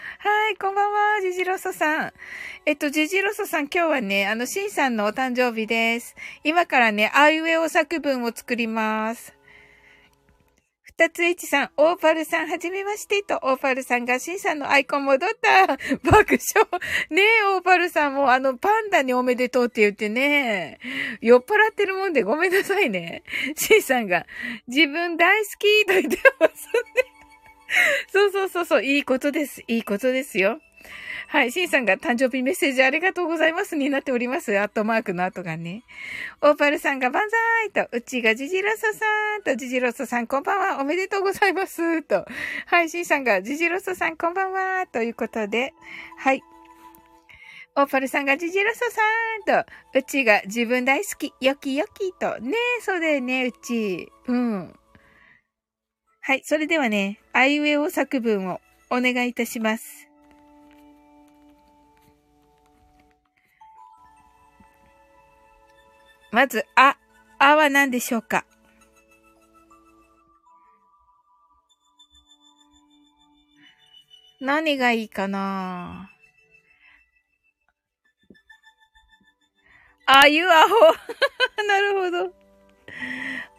[0.54, 2.14] い、こんばんは、ジジロソさん。
[2.68, 6.16] えっと、ジジロソさん今日はね、あの、シンさんのお誕生日です。
[6.44, 9.34] 今からね、あいうえお作文を作ります。
[10.84, 15.66] 二つ H さん、オーパルさん、はじめましてと、オーパルさんが、シンさんのアイコン戻った。
[16.08, 16.70] 爆笑。
[17.10, 20.78] ねえ、オーパルさんも、あの、パンダにおめでとうって言ってね、
[21.20, 23.24] 酔っ払ってるもんでごめんなさいね。
[23.58, 24.28] シンさんが、
[24.68, 27.15] 自分大好きと言ってますね。
[28.12, 29.64] そうそうそうそう、いいことです。
[29.68, 30.60] いいことですよ。
[31.28, 31.52] はい。
[31.52, 34.58] シンさんが誕生日メッセージありがとうございますになっております。
[34.60, 35.84] アットマークの後がね。
[36.42, 37.24] オーパルさんが万
[37.74, 40.82] 歳と、うちがジジロソさんと、ジジロソさんこんばんは。
[40.82, 42.26] おめでとうございますと。
[42.68, 42.90] はい。
[42.90, 44.86] シンさんがジジロソさんこんばんは。
[44.88, 45.74] ということで。
[46.20, 46.44] はい。
[47.78, 49.02] オーパルさんがジジロソさ
[49.62, 52.40] んと、うちが自分大好き、よきよきと。
[52.40, 54.12] ね、そうだよね、うち。
[54.28, 54.74] うん。
[56.28, 56.42] はい。
[56.44, 58.60] それではね、あいうえお作文を
[58.90, 60.10] お願いいたします。
[66.32, 66.98] まず、あ、
[67.38, 68.44] あは何でしょうか？
[74.42, 76.10] 何がいいかな？
[80.08, 80.76] あゆあほ。
[81.68, 82.34] なるほど。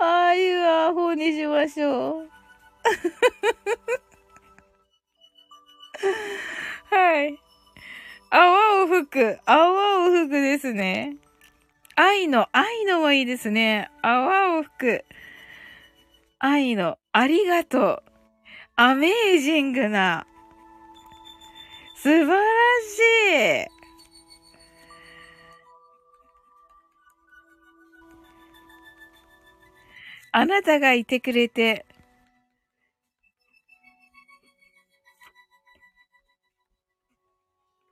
[0.01, 2.26] あゆあほにしましょう。
[6.91, 7.39] はい。
[8.31, 9.39] 泡を吹く。
[9.47, 11.17] 泡を吹くですね。
[11.95, 13.91] 愛の、愛のはいいですね。
[14.03, 15.05] 泡を吹く。
[16.39, 18.03] 愛の、ありがとう。
[18.77, 20.27] アメージングな。
[21.97, 22.37] 素晴ら
[22.85, 23.67] しい。
[30.33, 31.86] あなたがいてくれて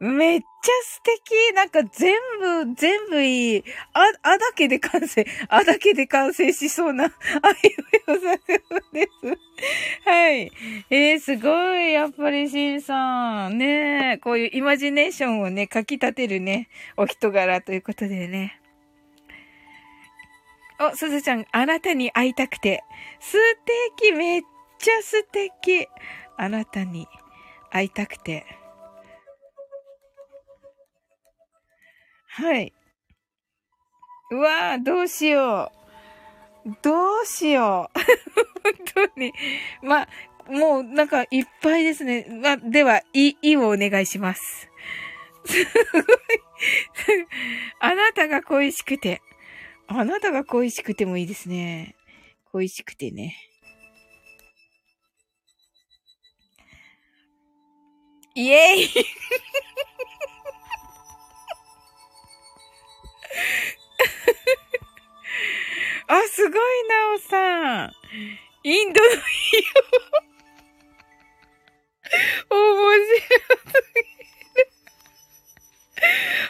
[0.04, 0.46] めっちゃ
[0.82, 2.14] 素敵なんか全
[2.66, 3.64] 部、全部いい。
[3.94, 5.26] あ、あだけで完成。
[5.48, 7.14] あだけで完成しそうな、あいう
[8.08, 8.46] えお作
[8.92, 9.38] です。
[10.04, 10.52] はい。
[10.90, 11.94] えー、すごい。
[11.94, 13.56] やっぱりしんさん。
[13.56, 18.60] ねこういうイマジネーションをね、かき立てるね、お人柄ということでね。
[20.80, 22.84] お、すずちゃん、あなたに会いたくて。
[23.20, 23.38] 素
[23.98, 24.42] 敵めっ
[24.78, 25.88] ちゃ素敵
[26.36, 27.08] あなたに
[27.70, 28.44] 会いたくて。
[32.36, 32.72] はい。
[34.32, 35.70] うわぁ、どうしよ
[36.66, 36.70] う。
[36.82, 38.00] どうしよう。
[38.98, 39.32] 本当に。
[39.82, 40.08] まあ、
[40.50, 42.26] もうなんかいっぱいですね。
[42.42, 44.68] まあ、では、い、いをお願いします。
[45.44, 46.04] すごい。
[47.78, 49.22] あなたが恋しくて。
[49.86, 51.94] あなたが恋しくてもいいですね。
[52.50, 53.36] 恋しくてね。
[58.34, 58.88] イエイ
[66.06, 66.52] あ、すごい
[66.88, 67.92] なおさん。
[68.62, 69.16] インドの日
[72.50, 73.08] を面白す
[73.94, 74.04] ぎる。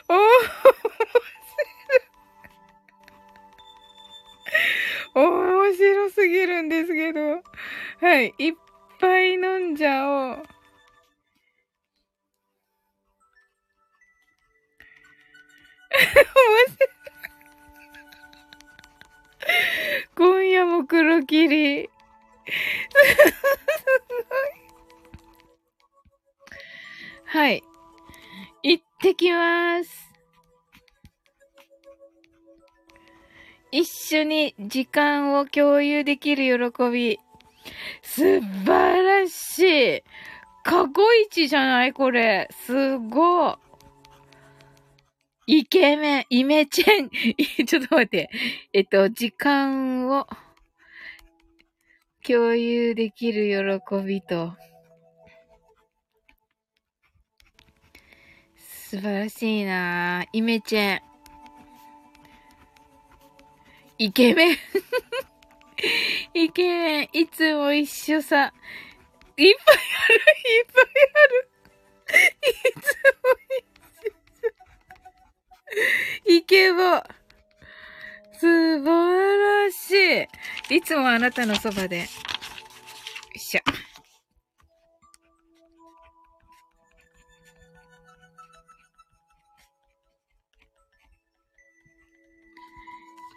[0.09, 0.75] 面白い。
[5.15, 7.43] 面白すぎるんですけど。
[8.01, 8.35] はい。
[8.39, 8.55] いっ
[9.01, 10.43] ぱい飲んじゃおう。
[15.95, 16.07] 面
[16.67, 16.95] 白い
[20.17, 21.85] 今夜も黒霧。
[21.85, 21.91] す
[27.27, 27.63] ごいはい。
[28.63, 30.13] 行ってきます。
[33.73, 37.19] 一緒に時間を共有できる喜び。
[38.03, 40.03] 素晴らしい。
[40.63, 42.49] 過去一じゃないこれ。
[42.53, 43.64] すごい。
[45.47, 47.11] イケメン、イメチェン。
[47.67, 48.31] ちょっと待って。
[48.73, 50.27] えっと、時間を
[52.27, 53.49] 共有できる
[53.81, 54.57] 喜びと。
[58.57, 61.01] 素晴らしいなイメチェン。
[63.99, 64.57] イケメン。
[66.33, 67.09] イケメン。
[67.13, 68.53] いつも一緒さ。
[69.37, 70.85] いっぱいある、いっぱい
[71.15, 71.51] ある。
[72.49, 72.83] いつも
[73.59, 73.74] 一緒。
[76.27, 77.03] イケボ。
[78.39, 80.29] 素晴らし
[80.71, 80.77] い。
[80.77, 81.99] いつもあなたのそばで。
[81.99, 82.05] よ
[83.35, 83.61] いしょ。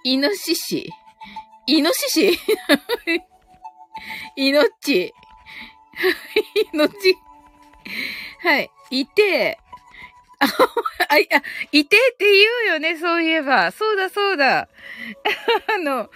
[0.03, 0.89] イノシシ
[1.67, 2.31] イノシシ？
[4.37, 5.13] イノッチ。
[6.73, 7.17] イノッチ。
[8.39, 8.71] はい。
[8.89, 9.59] いて、
[11.09, 13.71] あ、い、あ、いてって言うよね、そういえば。
[13.71, 14.67] そうだ、そうだ。
[15.73, 16.09] あの、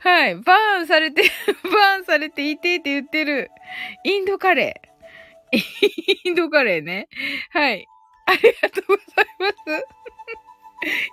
[0.00, 1.22] はい、バーンされて、
[1.64, 3.50] バーンされていてって言ってる。
[4.04, 5.60] インドカレー。
[6.24, 7.08] インドカレーね。
[7.50, 7.86] はい。
[8.26, 9.84] ありがとうございます。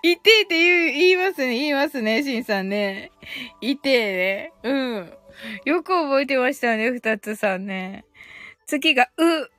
[0.03, 3.11] いてって言う、言いますね、言いますね、しんさんね。
[3.61, 4.53] いてね。
[4.63, 5.13] うん。
[5.65, 8.05] よく覚えてましたね、二つさんね。
[8.67, 9.49] 次が、う。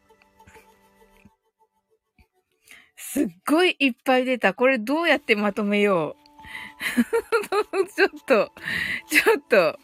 [3.12, 4.54] すっごいいっぱい出た。
[4.54, 6.16] これどうやってまとめよ
[7.84, 8.50] う ちょっと、
[9.06, 9.78] ちょっと。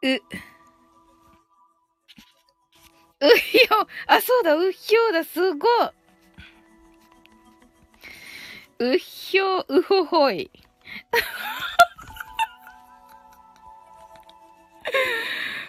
[0.00, 0.14] う、
[3.26, 5.70] うひょあ、そうだ、うひょうだ、すごい。
[8.94, 10.50] うひょう、うほほい。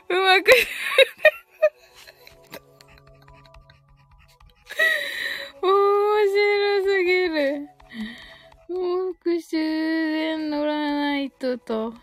[0.08, 0.52] うまく
[5.66, 7.68] 面白すぎる。
[8.70, 11.94] もう終電乗らないとと。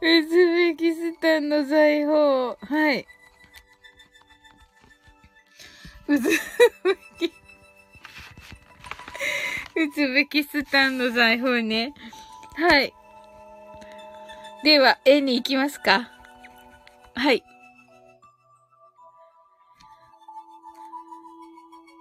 [0.00, 2.56] ウズベキスタンの財宝。
[2.60, 3.06] はい。
[6.08, 6.28] ウズ
[10.14, 11.92] ベキスタンの財宝ね。
[12.58, 12.92] はい。
[14.64, 16.10] では、絵に行きますか。
[17.14, 17.44] はい。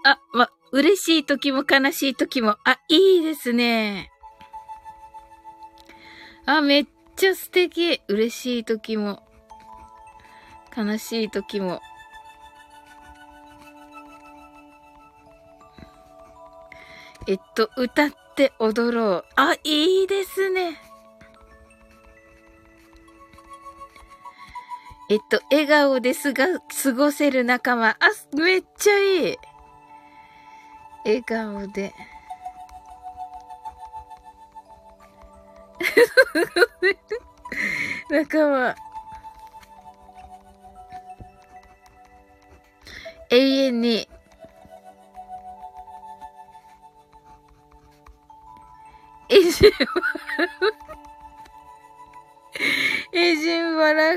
[0.04, 2.58] あ、ま、嬉しい時も悲しい時も。
[2.64, 4.10] あ、いいですね。
[6.48, 6.86] あ、めっ
[7.16, 8.02] ちゃ素敵。
[8.08, 9.22] 嬉しい時も、
[10.76, 11.82] 悲しい時も。
[17.28, 19.26] えっと、歌っって踊ろう。
[19.36, 20.80] あ、いいですね。
[25.10, 26.46] えっと、笑顔ですが、
[26.84, 27.98] 過ごせる仲間。
[28.00, 29.38] あ、めっちゃいい。
[31.04, 31.96] 笑顔で。
[38.12, 38.76] 仲間。
[43.32, 44.08] 永遠に
[53.14, 54.14] エジンバラ、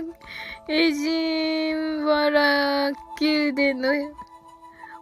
[0.69, 2.91] エジンバラ
[3.21, 3.93] 宮殿の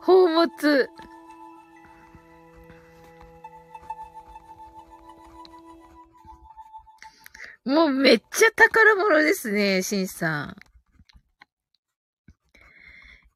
[0.00, 0.88] 宝物。
[7.64, 10.56] もうめっちゃ宝物ですね、シンさん。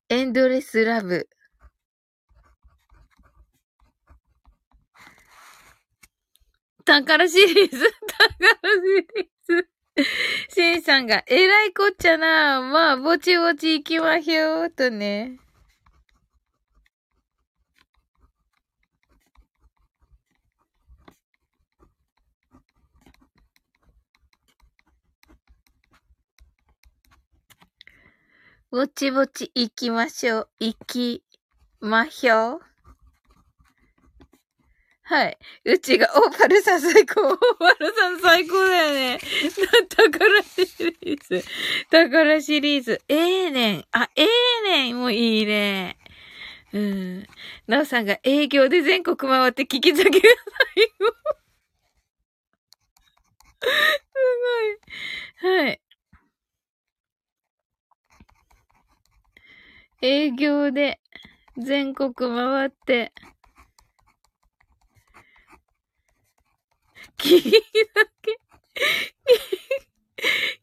[0.09, 1.28] エンドレスラブ。
[6.85, 9.68] 宝シリーズ、宝シリーズ。
[10.49, 12.62] シンさんが、えらいこっちゃな。
[12.62, 15.39] まあ、ぼちぼち行きまひょう、とね。
[28.70, 30.49] ぼちぼち行きましょう。
[30.59, 31.22] 行き
[31.80, 32.71] まひょう。
[35.05, 35.38] はい。
[35.64, 37.20] うちが、オーパルさん最高。
[37.26, 39.18] オ ーパルさん最高だよね。
[39.88, 41.44] 宝シリーズ。
[41.90, 43.00] 宝シリーズ。
[43.09, 43.84] ええねん。
[43.90, 44.28] あ、ええ
[44.62, 45.96] ねんもういいね。
[46.72, 47.26] うん。
[47.66, 50.36] なおさんが営業で全国回って聞き下げる
[50.74, 51.14] 最後。
[53.62, 53.68] す
[55.42, 55.66] ごい。
[55.66, 55.80] はい。
[60.00, 61.00] 営業で
[61.59, 63.12] 全国回って、
[67.24, 67.52] 聞き酒、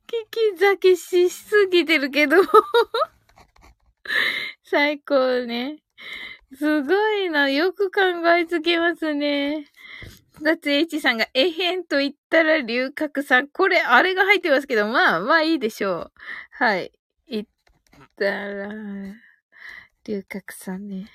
[0.08, 2.36] 聞き酒しすぎてるけど
[4.64, 5.82] 最高ね。
[6.54, 7.50] すごいな。
[7.50, 8.02] よく考
[8.36, 9.72] えつけますね。
[10.42, 13.48] だつえちさんが、えへんと言ったら龍角さん。
[13.48, 16.12] これ、あれが入ってますけど、まあ、まあいいでしょう。
[16.52, 16.92] はい。
[17.26, 17.48] 言っ
[18.18, 18.74] たら、
[20.04, 21.08] 龍角さんね。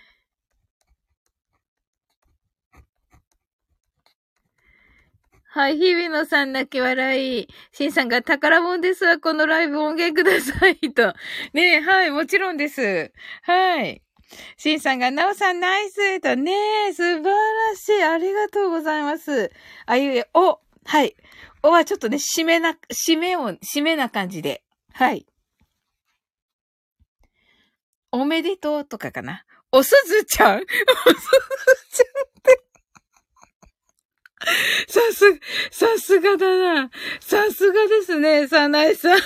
[5.55, 7.49] はい、日比野さん泣き笑い。
[7.71, 10.77] シンさんが宝物ですわ、このライブ音源ください。
[10.93, 11.15] と。
[11.53, 13.13] ね、はい、もちろんです。
[13.43, 14.03] はい。
[14.57, 16.35] シンさんが、ナオさんナイスと。
[16.35, 16.51] ね
[16.89, 18.03] え、素晴らしい。
[18.03, 19.53] ありがとうございます。
[19.87, 21.15] あいうえ、お、はい。
[21.63, 24.65] おはちょっとね、締めな、締めを、締めな感じで。
[24.93, 25.25] はい。
[28.11, 29.45] おめでとうとかかな。
[29.71, 30.59] おすずちゃん？
[30.59, 30.69] おすず
[31.93, 32.07] ちゃん
[32.41, 32.64] って。
[34.89, 35.41] さす、
[35.71, 36.47] さすがだ
[36.83, 36.91] な。
[37.21, 39.13] さすがですね、さなえさん。
[39.15, 39.23] おす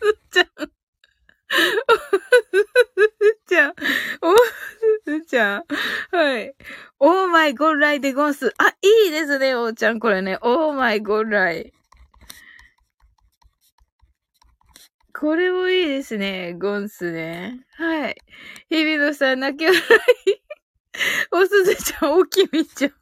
[0.00, 0.46] ずちゃん。
[1.88, 2.58] おす
[3.20, 3.70] ずちゃん。
[3.70, 4.50] おす
[5.06, 5.64] ずちゃん。
[6.10, 6.54] はい。
[6.98, 8.52] オーマイゴッライでゴンス。
[8.58, 10.00] あ、いいですね、おーちゃん。
[10.00, 10.38] これね。
[10.42, 11.72] オーマイゴッライ。
[15.20, 16.54] これもいいですね。
[16.54, 17.66] ゴンスね。
[17.76, 18.16] はい。
[18.70, 19.82] 日比野さん、泣き笑い。
[21.30, 22.92] おすずちゃん、おきみちゃん。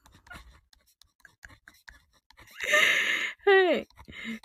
[3.47, 3.87] はい。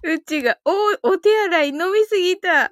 [0.03, 0.71] うちが、お、
[1.01, 2.71] お手洗い飲みすぎた。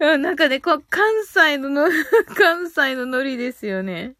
[0.18, 1.88] なんかね、こう、関西のの、
[2.36, 4.16] 関西のノリですよね。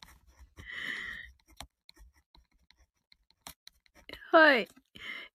[4.31, 4.69] はい。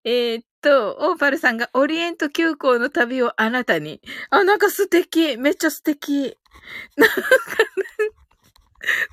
[0.03, 4.01] えー、っと、オーパルさんがオリエント急行の旅をあなたに。
[4.29, 5.37] あ、なんか素敵。
[5.37, 6.37] めっちゃ素敵。
[6.97, 7.15] なんか、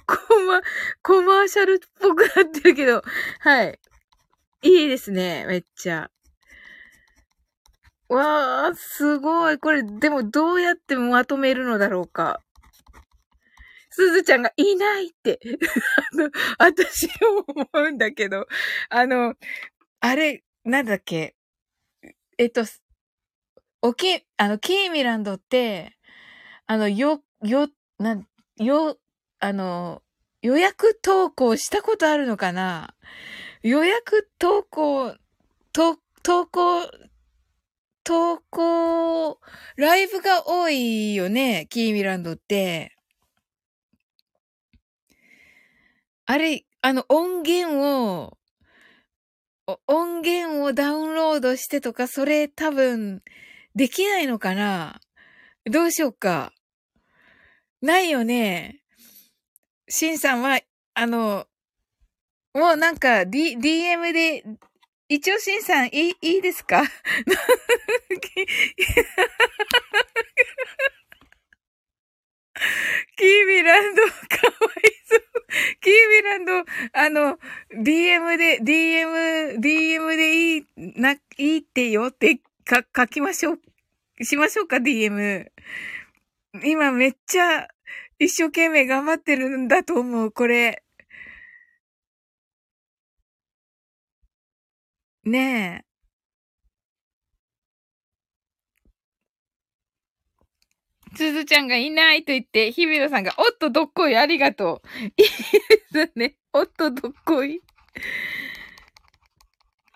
[0.07, 0.62] コマ、
[1.03, 3.03] コマーシャルっぽくなってるけど、
[3.41, 3.78] はい。
[4.62, 5.45] いいですね。
[5.47, 6.11] めっちゃ。
[8.09, 9.59] わー、すごい。
[9.59, 12.41] これ、でもどうやってまとめるのだろうか。
[13.91, 15.41] すずちゃんがいないって
[16.12, 18.47] あの、私思うんだけど、
[18.91, 19.34] あの、
[20.01, 21.35] あれ、なんだっけ？
[22.37, 22.62] えっと、
[23.81, 25.97] おき、あの、キーミランドって、
[26.66, 28.23] あの、よ、よ、な、
[28.59, 28.99] よ、
[29.39, 30.03] あの、
[30.43, 32.95] 予約投稿したことあるのかな？
[33.62, 35.14] 予約投稿、
[35.73, 36.83] と、投稿
[38.05, 39.41] 投稿、
[39.77, 42.95] ライブが多いよね、キーミランドって。
[46.27, 48.38] あれ、あの音源を、
[49.87, 53.23] 音源をダウンロードしてとか、それ多分、
[53.75, 54.99] できないのかな？
[55.71, 56.53] どうしようか？
[57.83, 58.81] ないよね。
[59.89, 60.59] シンさんは、
[60.95, 61.47] あの、
[62.55, 64.45] もうなんか、D、DM で
[65.11, 66.83] 一応、しんさん、いい、いいですか？
[73.16, 74.12] キービランド、か。
[76.39, 77.39] んの、あの、
[77.72, 85.51] DM で、DM、DM でいい、な、いいってよってか、書きましょうしましょうか、DM。
[86.64, 87.68] 今めっちゃ
[88.18, 90.82] 一生懸命頑張ってるんだと思う、これ。
[95.24, 95.88] ねえ。
[101.19, 105.05] すずちゃんがいないと言って、日比野さんが、おっとどっこい、ありがとう。
[105.05, 105.11] いい
[105.93, 106.37] ですね。
[106.53, 107.61] おっとどっこい。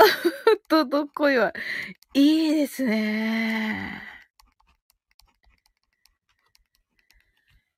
[0.00, 0.06] おっ
[0.68, 1.52] とどっこいは、
[2.12, 4.02] いいですね。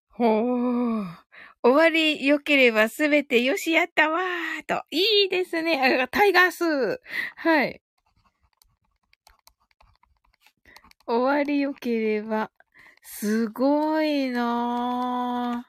[0.09, 1.07] ほー。
[1.63, 4.85] 終わり良ければすべてよしやったわーと。
[4.91, 6.09] いいですね。
[6.11, 7.01] タイガース。
[7.37, 7.83] はい。
[11.07, 12.51] 終わり良ければ、
[13.07, 15.65] すごいな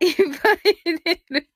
[0.00, 0.04] ぁ。
[0.04, 1.48] いっぱい入れる。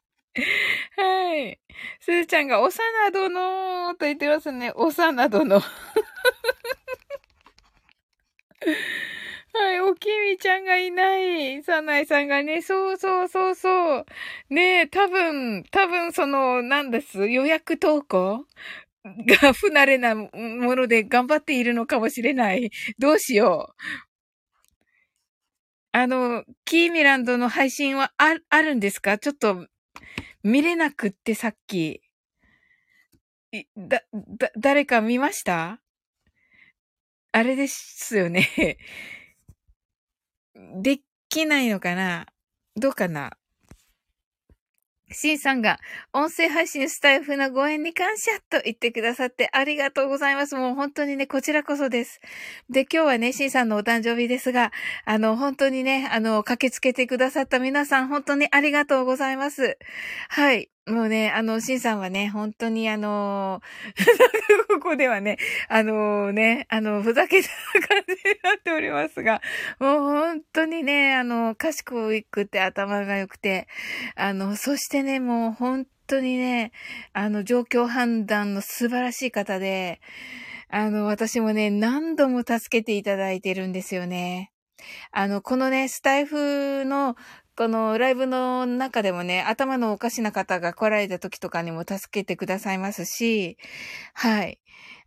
[0.97, 1.61] はい。
[2.01, 4.72] すずちゃんが、おさなどのと言ってますね。
[4.75, 5.61] おさなどの。
[9.57, 11.63] はい、おきみちゃんがいない。
[11.63, 14.07] さないさんがね、そうそうそうそう。
[14.51, 18.47] ねえ、多分、多分その、なんです、予約投稿？
[19.05, 22.71] が 不慣れなもので頑張っているのかもしれない。
[22.99, 23.75] どうしよう。
[25.93, 29.17] あの、キーミランドの配信はあ、あるんですか？
[29.19, 29.67] ちょっと、
[30.45, 32.01] 見れなくってさっき。
[33.77, 34.03] だ、
[34.39, 35.81] だ、誰か見ました？
[37.33, 38.79] あれですよね。
[40.55, 42.27] できないのかな？
[42.77, 43.33] どうかな？
[45.13, 45.79] シンさんが、
[46.13, 50.57] 音声配信スタイフのご縁に感謝と言ってくださってありがとうございます。
[50.57, 52.21] もう本当にね、こちらこそです。
[52.71, 54.73] で、今日はね、シンさんのお誕生日ですが、
[55.05, 59.79] あの、本当にね、あの、駆けつけてくださった皆さん、本当にありがとうございます。
[60.31, 60.71] はい。
[60.87, 63.62] もうね、あの、シンさんはね、本当にあの
[64.68, 67.49] ここではね、あのね、あの、ふざけた
[67.89, 69.41] 感じになっておりますが、
[69.78, 71.95] もう本当にね、あの、賢
[72.30, 73.66] くって頭が良くて、
[74.14, 76.72] あの、そしてね、もう本当にね、
[77.14, 80.03] あの、状況判断の素晴らしい方で、
[80.68, 84.53] あの、私もね、何度も助けていただいてるんですよね。
[85.12, 87.16] あの、このね、スタイフの
[87.57, 93.59] このライブの中でもね、頭のおかしな方が来られた時とかにも助けてくださいますし、
[94.13, 94.59] はい。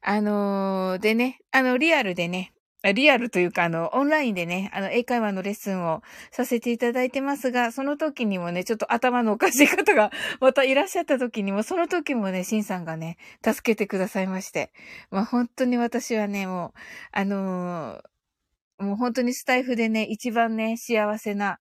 [0.02, 14.72] あのー、でね、あの、リアルでね、リアルというか、あの、オンラインでね、あの、英会話のレッスンをさせていただいてますが、その時にもね、ちょっと頭のおかしい方が またいらっしゃった時にも、その時もね、シンさんがね、助けてくださいまして。
[15.10, 16.80] まあ、本当に私はね、もう、
[17.12, 18.17] あのー
[18.80, 21.60] もう本当にスタイフでね、一番ね、幸せな、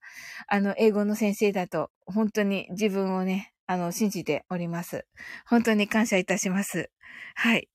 [0.48, 5.06] あの、英語の先生だと、本当に自分をね、あの、信じております。
[5.46, 6.90] 本当に感謝いたします。
[7.34, 7.68] はい。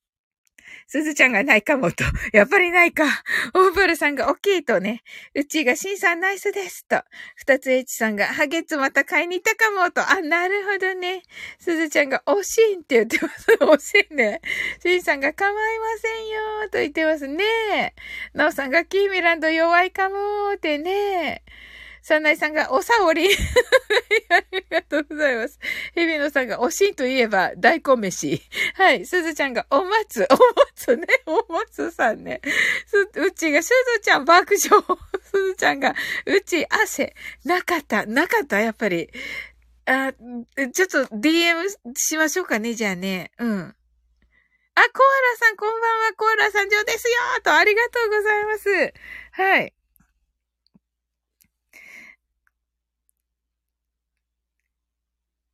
[0.88, 2.04] すずちゃんがないかもと。
[2.34, 3.06] やっぱりないか。
[3.54, 5.04] オーバルさんが大きいとね。
[5.36, 7.04] うちがシンさんナイスですと。
[7.36, 10.02] 二つ H さんがハゲツまた買いに行ったかもと。
[10.10, 11.24] あ、なるほどね。
[11.60, 13.48] すずちゃんが惜しいって言ってます。
[13.52, 14.42] 惜しいね。
[14.82, 17.94] シンさんが構いませんよと言ってますね。
[18.34, 21.44] なおさんがキーミランド弱いかもってね。
[22.02, 23.30] サンナイさんが、おさおり。
[24.30, 25.60] ありがとうございます。
[25.94, 28.42] ヘビノさんが、おしんといえば、大根飯。
[28.76, 29.06] はい。
[29.06, 30.28] すずちゃんが、お松。
[30.32, 30.38] お
[30.88, 31.08] 松ね。
[31.28, 32.42] お松さんね。
[32.88, 34.84] す、うちが、すずちゃん爆笑。
[35.24, 35.96] すずちゃんが、
[36.26, 37.16] うち汗。
[37.46, 38.06] なかった。
[38.06, 39.10] なかったやっぱり。
[39.86, 42.74] あ、ちょっと DM しましょうかね。
[42.74, 43.32] じゃあね。
[43.38, 43.76] うん。
[44.74, 46.14] あ、コアラさん、こんばんは。
[46.18, 48.94] コアラさん上ですよと、ありがとうございます。
[49.34, 49.74] はい。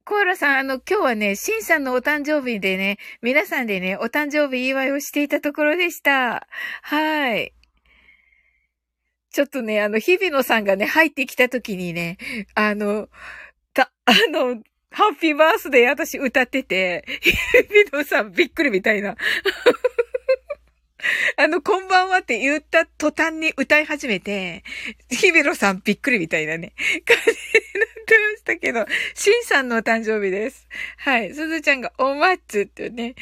[0.07, 6.47] コーラさん、あの、今日はね、シンさんのお誕生日でね、皆さんでね、お誕生日祝いをしていたところでした。
[6.81, 7.53] はい。
[9.33, 12.17] ちょっとね、あの、日比野さんがね、入ってきた時にね、
[12.55, 13.09] あの、
[13.73, 17.35] た、あの、ハッピーバースデー私歌ってて、 日比
[17.91, 19.17] 野さんびっくりみたいな。
[21.37, 24.63] あの、こんばんはって言った途端に歌い始めて、
[25.09, 26.73] 日比野さんびっくりみたいなね、
[27.05, 30.67] 感じになってましたけど、シンさんのお誕生日です。
[30.97, 31.33] はい。
[31.33, 33.15] すずちゃんがおまつとね、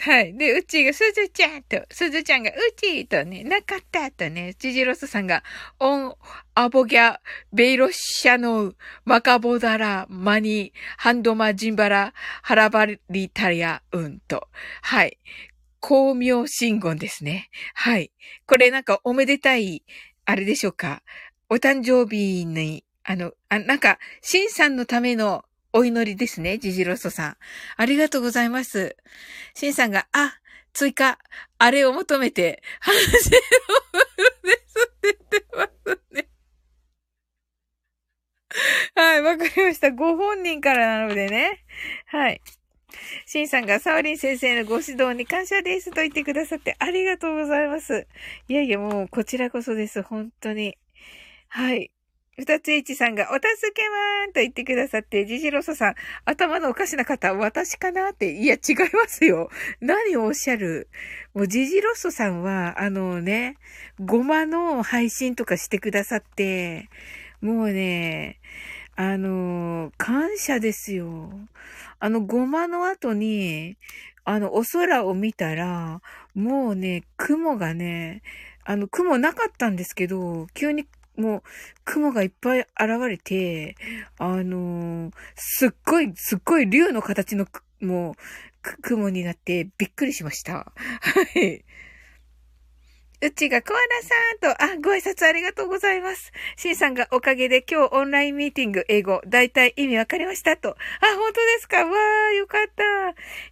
[0.00, 0.36] はい。
[0.36, 5.42] で、うちがすずちゃんと、すずちゃんがうちとね、なかったとね、ジジロスさんが、
[5.78, 6.14] オン、
[6.54, 7.18] アボギャ、
[7.52, 12.12] ベイロッシャノウ、マカボダラ、マニ、ハンドマジンバラ、
[12.42, 12.98] ハラバリ
[13.32, 14.48] タリア、うんと。
[14.82, 15.18] はい。
[15.82, 17.50] 光明信言ですね。
[17.74, 18.12] はい。
[18.46, 19.84] これなんかおめでたい、
[20.24, 21.02] あれでしょうか？
[21.48, 27.36] お誕生日に、あの、あなんか、シンさんのためのお祈りですね、ジジロソさん。
[27.76, 28.96] ありがとうございます。
[29.54, 30.34] シンさんが、あ、
[30.72, 31.18] 追加、
[31.58, 33.30] あれを求めて、話ので
[34.66, 36.28] すって言ってますね。
[38.94, 39.90] はい、わかりました。
[39.90, 41.64] ご本人からなのでね。
[42.06, 42.40] はい。
[43.26, 48.06] シンさんがサオリン先生のご指導に感謝ですと言ってくださってありがとうございます。
[48.48, 50.02] いやいや、もうこちらこそです。
[50.02, 50.76] 本当に。
[51.48, 51.90] はい。
[52.38, 59.50] 二つ H さんが、お助けまーんと言ってくださって、ジジロソさん、頭のおかしな方、私かなって、いや、違いますよ。
[59.80, 60.88] 何をおっしゃる？
[61.34, 63.56] もう、ジジロソさんは、あのね、
[63.98, 66.88] ごまの配信とかしてくださって、
[67.42, 68.40] もうね、
[69.02, 71.30] あの、感謝ですよ。
[72.00, 73.78] あの、ごまの後に、
[74.24, 76.02] あの、お空を見たら、
[76.34, 78.20] もうね、雲がね、
[78.62, 80.86] あの、雲なかったんですけど、急に
[81.16, 81.42] もう、
[81.86, 82.68] 雲がいっぱい現
[83.08, 83.74] れて、
[84.18, 87.46] あのー、すっごい、すっごい竜の形の、
[87.80, 88.14] もう、
[88.82, 90.74] 雲になってびっくりしました。
[91.00, 91.64] はい。
[93.22, 94.14] うちがコアラさ
[94.52, 96.32] んと、あ、ご挨拶ありがとうございます。
[96.56, 100.70] シンさんがおかげで今日オンラインミーティング英語、だいたい意味わかりましたと。
[100.70, 100.74] あ、
[101.16, 101.84] 本当ですか？
[101.84, 102.82] わー、よかった。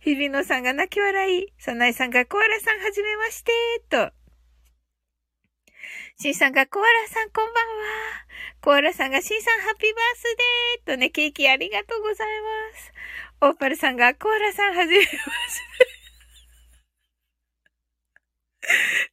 [0.01, 1.53] 日比野さんが泣き笑い。
[1.59, 3.53] サナイさんがコアラさんはじめまして、
[3.91, 4.11] と。
[6.21, 7.63] シンさんが、コアラさんこんばんは。
[8.61, 10.23] コアラさんが、シンさんハッピーバース
[10.87, 12.93] デーとね、ケーキありがとうございます。
[13.43, 15.88] オーパルさんが、コアラさんはじめまして。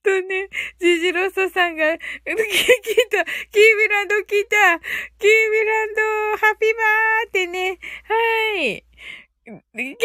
[0.03, 0.49] とね、
[0.79, 4.79] ジジロソさんが、来た、キービランド来た、
[5.19, 8.83] キービランド、ハッピーバーってね、はい。
[9.45, 9.95] キービラン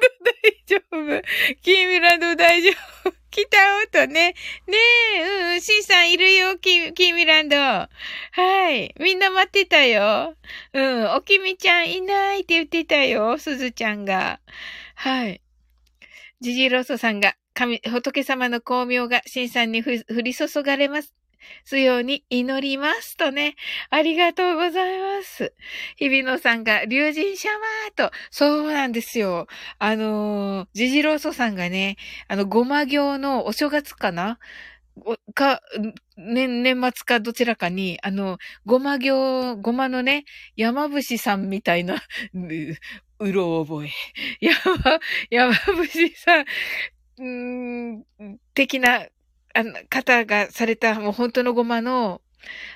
[0.00, 1.22] ド大丈夫。
[1.62, 2.70] キービランド大丈
[3.04, 3.12] 夫。
[3.30, 3.58] 来た
[4.02, 4.34] 音ね。
[4.66, 4.78] ね
[5.16, 7.56] え、うん、シンさんいるよ、キキーミランド。
[7.56, 7.88] は
[8.72, 8.94] い。
[8.98, 10.34] みんな待ってたよ。
[10.72, 14.40] うん、おきみちゃんいないって言ってたよ、すずちゃんが。
[14.94, 15.42] はい。
[16.40, 19.90] ジジロソさんが、神、仏様の光明がシンさんに降
[20.22, 21.12] り注がれます。
[21.64, 23.56] すように祈りますとね。
[23.90, 25.52] ありがとうございます。
[25.96, 29.48] 日比野さんが、竜神シャワーと、そうなんですよ。
[29.80, 31.96] あのー、ジジローソさんがね、
[32.28, 34.38] あの、ごま行のお正月かな？
[35.34, 35.60] か、
[36.16, 41.96] 年、年末かどちらかに、あの、ごま行、ごまのね、山伏さんみたいな、
[43.18, 43.90] うろ覚え。
[44.40, 45.00] 山、
[45.30, 46.44] 山伏さん、
[47.22, 48.04] ん
[48.54, 49.06] 的な
[49.54, 52.20] あの、方がされたもう本当のごまの、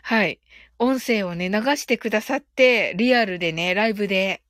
[0.03, 0.40] はい、
[0.78, 4.43] 音声をね、流してくださって、リアルでね、ライブで。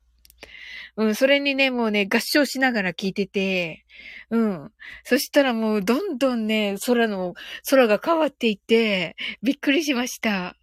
[0.97, 3.85] うん、それにね、もうね、合唱しながら聞いてて、
[4.31, 4.73] うん。
[5.05, 7.35] そしたらもう、どんどんね、空の、
[7.69, 10.57] 空が変わっていって、びっくりしました。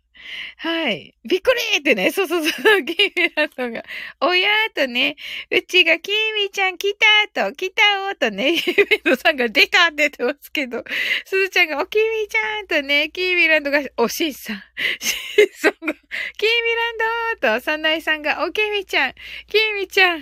[0.58, 1.16] はい。
[1.24, 3.84] びっくりってね、そうそうそう、キーミランドが、
[4.22, 5.16] おやーとね、
[5.52, 6.96] うちがキーミちゃん来
[7.34, 10.84] たと、来たおとね、キーミラさんが出たって言ってますけど、
[11.26, 14.56] すずちゃんがおキーミちゃんとね、キーミランドが、おしんさん、
[15.00, 15.94] しんさんが、
[16.38, 19.14] キーミランドと、サナイさんがおキーミちゃん、
[19.48, 20.22] キーミちゃん、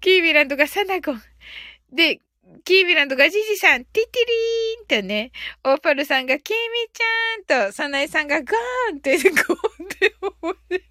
[0.00, 1.22] キーミランドがサナゴン。
[1.92, 2.20] で、
[2.64, 5.32] キービランドがジジさん、ティティリーンとね、
[5.64, 10.84] オーパルさんがキーミちゃんと、サナエさんがガーンって、ゴーンって思って、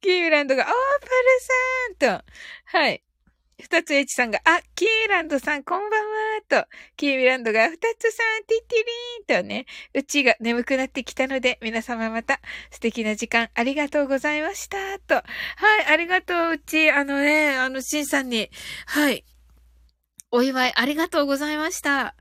[0.00, 0.74] キービランドがオーパ
[2.06, 2.24] ルさんと、
[2.66, 3.02] はい。
[3.60, 6.66] 二つエチさんが、あ、キーランドさんこんばんはと、
[6.96, 15.14] キービランドが二つさん、ティティリーンとね、うちが眠くなってきたので、皆様また素敵な時間ありがとうございましたと。
[15.14, 15.22] は
[15.82, 18.50] い、ありがとう、うち、あのね、あの、シンさんに、
[18.86, 19.24] はい、
[20.32, 22.14] お祝いありがとうございました。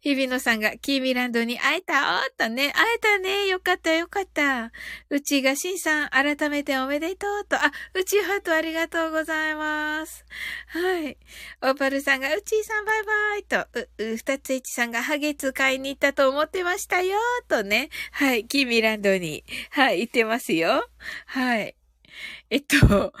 [0.00, 2.16] 日比野さんがキーミランドに会えた？
[2.16, 3.46] おっとね、会えたね。
[3.46, 4.72] よかったよかった。
[5.10, 7.56] うちがしんさん、改めておめでとうと。
[7.56, 10.24] あ、うちハートありがとうございます。
[10.68, 11.16] はい。
[11.62, 17.90] オーパルさんが、うちーさんバイバイと、う、う、二ついちさんがハゲツ買いに行ったと思ってましたよとね。
[18.10, 18.44] はい。
[18.44, 20.88] キーミランドに、はい、行ってますよ。
[21.26, 21.76] はい。
[22.50, 23.12] えっと、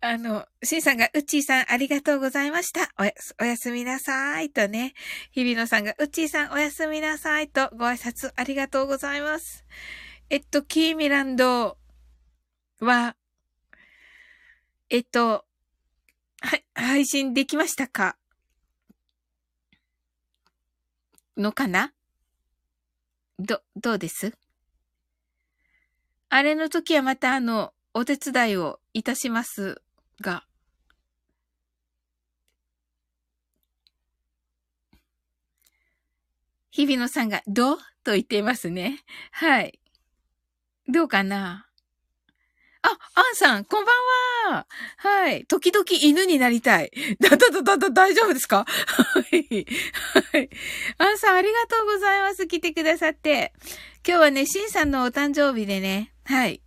[0.00, 2.88] あの、シンさんが、うっちーさんありがとうございました。
[2.98, 4.50] おや、おやすみなさい。
[4.50, 4.94] とね。
[5.32, 7.48] 日比野さんが、うっちーさんおやすみなさい。
[7.48, 9.64] とご挨拶ありがとうございます。
[10.30, 11.78] えっと、キーミランド
[12.78, 13.16] は、
[14.88, 15.44] えっと、
[16.42, 18.16] はい、配信できましたか？
[21.36, 21.92] のかな？
[23.40, 24.32] ど、どうです？
[26.28, 29.82] あれの時はまたあの、お手伝いをいたします
[30.20, 30.44] が、
[36.70, 39.00] 日比野さんが、どうと言っていますね。
[39.32, 39.80] はい。
[40.86, 41.66] どうかな
[42.82, 43.92] あ、アンさん、こんば
[44.50, 44.66] んは。
[44.98, 45.44] はい。
[45.46, 46.92] 時々犬になりたい。
[47.20, 48.64] だ、だ、だ、だ、だ、大丈夫ですか？
[48.68, 49.66] はい。
[50.32, 50.50] はい。
[50.98, 52.46] アンさん、ありがとうございます。
[52.46, 53.52] 来てくださって。
[54.06, 56.62] 今日はね、シンさんのお誕生日でね、はい。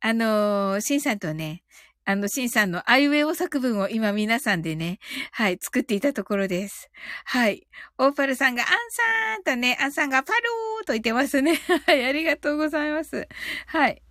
[0.00, 1.62] あのー、シンさんとね、
[2.10, 4.98] あの、シンさんのあいうえお作文を今皆さんでね、
[5.30, 6.90] はい、作っていたところです。
[7.24, 7.68] はい。
[7.98, 11.54] オーパルさんがアンさんとね、アンさんがパルーと言ってますね。
[11.86, 13.28] はい、ありがとうございます。
[13.66, 14.02] はい。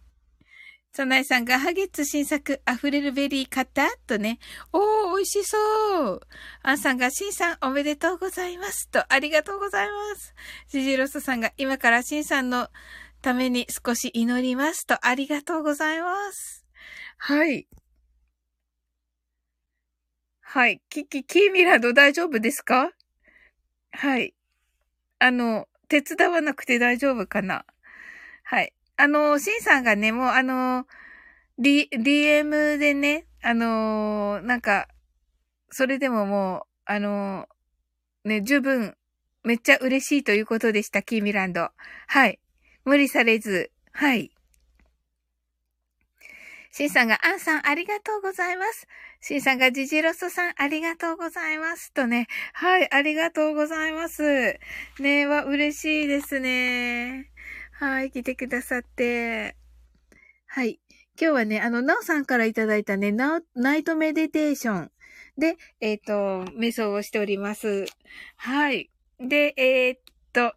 [0.92, 3.88] サナエさんがハゲッツ新作溢れるベリー買った？
[4.08, 4.40] とね。
[4.74, 5.58] おー、美味しそ
[6.14, 6.22] う。
[6.64, 8.90] アンさんがシンさんおめでとうございます。
[8.90, 10.34] と、ありがとうございます。
[10.70, 12.70] ジジロスさんが今からシンさんの
[13.22, 14.88] ために少し祈ります。
[14.88, 16.66] と、ありがとうございます。
[17.18, 17.68] はい。
[20.52, 20.82] はい。
[20.90, 22.90] キキ、キーミランド大丈夫ですか？
[23.92, 24.34] はい。
[25.20, 27.66] あの、手伝わなくて大丈夫かな？
[28.46, 28.74] はい。
[28.98, 30.88] あの、シンさんがね、もうあの、
[31.60, 34.88] D、DM でね、あの、なんか、
[35.70, 37.46] それでももう、あの、
[38.24, 38.98] ね、十分、
[39.44, 41.70] めっちゃ嬉しいということでした、キーミランド。
[42.08, 42.40] はい。
[42.86, 44.32] 無理されず、はい。
[46.72, 48.88] シンさんが、アンさんありがとうございます。
[49.22, 51.92] シンさんが、ジジロスさんありがとうございます。
[51.94, 54.60] とね、はい、ありがとうございます。
[55.00, 57.32] ねは、嬉しいですね。
[57.72, 59.56] はい、来てくださって。
[60.48, 60.80] はい。
[61.20, 63.42] 今日はね、あの、なおさんからいただいたね、ナ
[63.76, 64.92] イトメディテーション
[65.38, 66.14] で、えっ、ー、と、
[66.54, 67.86] 瞑想をしております。
[68.38, 68.90] はい。
[69.20, 70.00] で、えー、っ
[70.32, 70.54] と、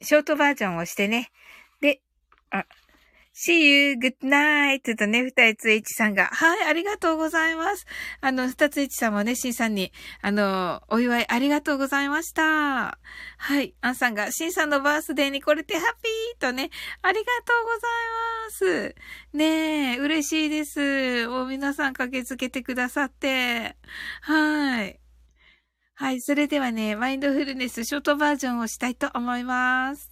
[0.00, 1.30] ショートバージョンをしてね。
[1.80, 2.00] で、
[2.50, 2.66] あ、
[3.34, 7.86] See you, good night とね、二つ H さんが、はい、ありがとうございます。
[8.20, 12.98] あの、二つ H さんもね、シンさんに、あの、お祝いありがとうございました。
[13.38, 16.68] はい、アンさんが、シンさんのバースデーに来れてハッピーとね、
[17.00, 18.94] ありがとうございます。
[19.32, 21.26] ねえ、嬉しいです。
[21.26, 23.76] もう皆さん駆けつけてくださって。
[24.20, 25.00] はい。
[25.94, 30.11] はい、それではね、マインドフルネスショートバージョンをしたいと思います。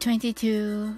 [0.00, 0.96] 22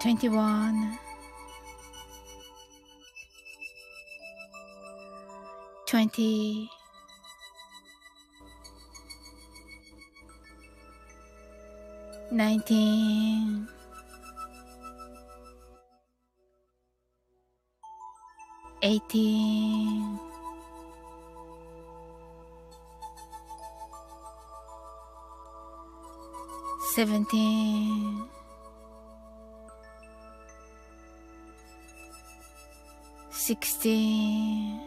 [0.00, 0.98] 21
[5.86, 6.70] 20
[12.32, 13.68] 19
[18.82, 20.23] 18
[26.94, 28.28] 17
[33.32, 34.80] 16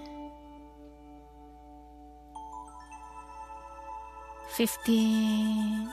[4.56, 5.90] 15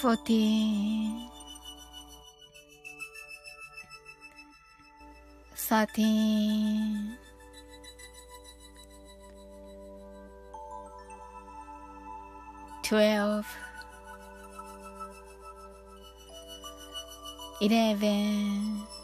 [0.00, 1.30] 14
[5.56, 7.25] 13
[12.88, 13.44] 12
[17.60, 18.95] 11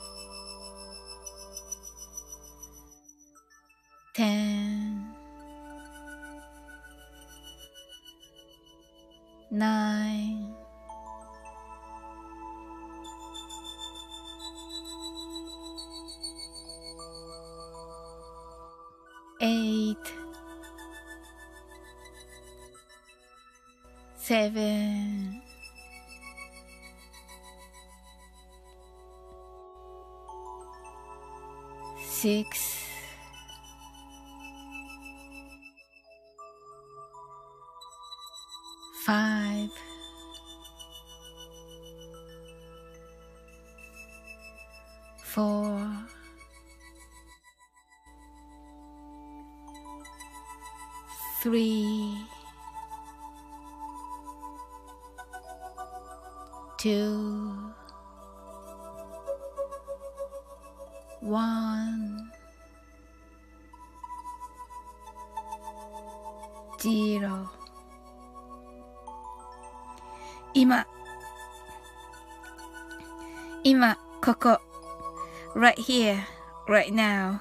[76.82, 77.38] right now.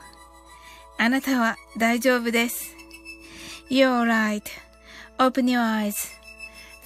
[0.97, 2.75] あなたは大丈夫です。
[3.69, 5.59] You're right.Open your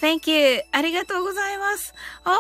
[0.02, 0.64] eyes.Thank you.
[0.72, 1.94] ありがとうございます。
[2.24, 2.38] あ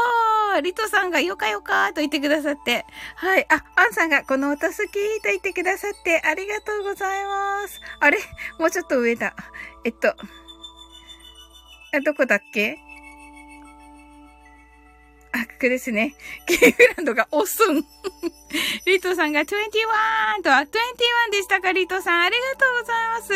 [0.58, 2.86] ー、リトさんがよかよかと言ってくださって。
[3.18, 3.46] はい。
[3.50, 4.90] あ、アンさんがこの音好きと
[5.26, 7.82] 言ってくださってありがとうございます。
[8.00, 8.20] あれ？
[8.58, 9.36] もうちょっと上だ。
[9.84, 10.10] えっと。
[10.10, 10.16] あ
[12.06, 12.78] どこだっけ？
[15.60, 16.16] ですね。
[16.46, 17.86] ケイフランドが押すん。
[18.86, 19.48] リトさんが21
[20.44, 22.22] と、あ、21でしたか、リトさん。
[22.24, 23.34] ありがとうございます。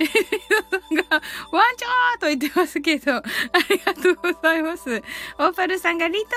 [0.00, 3.22] リトさんが、ワンチョーと言ってますけど、あ
[3.70, 5.02] りがとうございます。
[5.38, 6.36] オーパルさんが、リトさ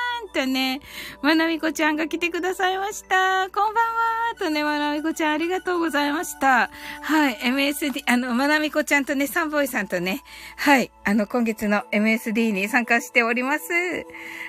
[0.00, 0.03] ん
[0.34, 0.80] とね、
[1.22, 3.48] まなみこちゃんが来てくださいました。
[3.50, 6.70] こんばんはとね、まなみこちゃんありがとうございました。
[7.02, 10.24] はい、MSD、あの、まなみこちゃんとね、サンボイさんとね、
[10.56, 13.72] はい、あの、今月の MSD に参加しております。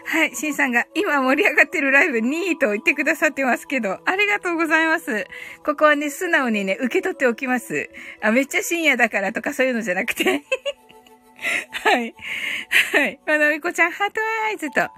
[0.07, 5.27] はい、シンさんが今盛り上がってるライブ2位と言ってくださってますけど、ありがとうございます。
[5.63, 7.91] ここはね、素直にね、受け取っておきます。
[8.23, 10.41] あ、めっちゃ深夜だからとかそういうのじゃなくて。
[11.86, 12.15] はい。
[12.93, 13.19] はい。
[13.27, 14.89] まなみこちゃん、 heart eyes と。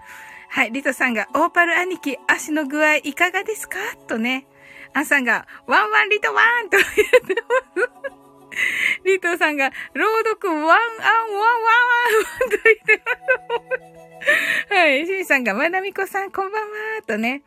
[0.50, 0.72] はい。
[0.72, 3.78] リトさんが、オーパル兄貴、足の具合いかがですか？
[4.08, 4.48] とね。
[4.94, 7.90] アンさんが、ワンワンリトワンと言ってます。
[9.04, 11.58] リトさんが、朗読ワンアンワンワンワ
[12.48, 13.12] ンと言ってま
[14.70, 14.74] す。
[14.74, 15.06] はい。
[15.06, 16.70] シンさんが、まなみこさん、こんばんは
[17.06, 17.44] とね。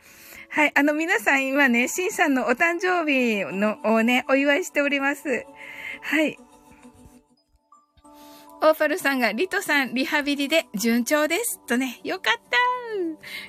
[0.51, 0.73] はい。
[0.75, 5.45] あの、皆さん今ね、シンさんのお誕生日のをね、お祝いしております。
[6.03, 6.39] はい。
[8.63, 11.59] オーパルさんが、リトさん、リハビリで順調です。
[11.67, 12.59] とね、よかった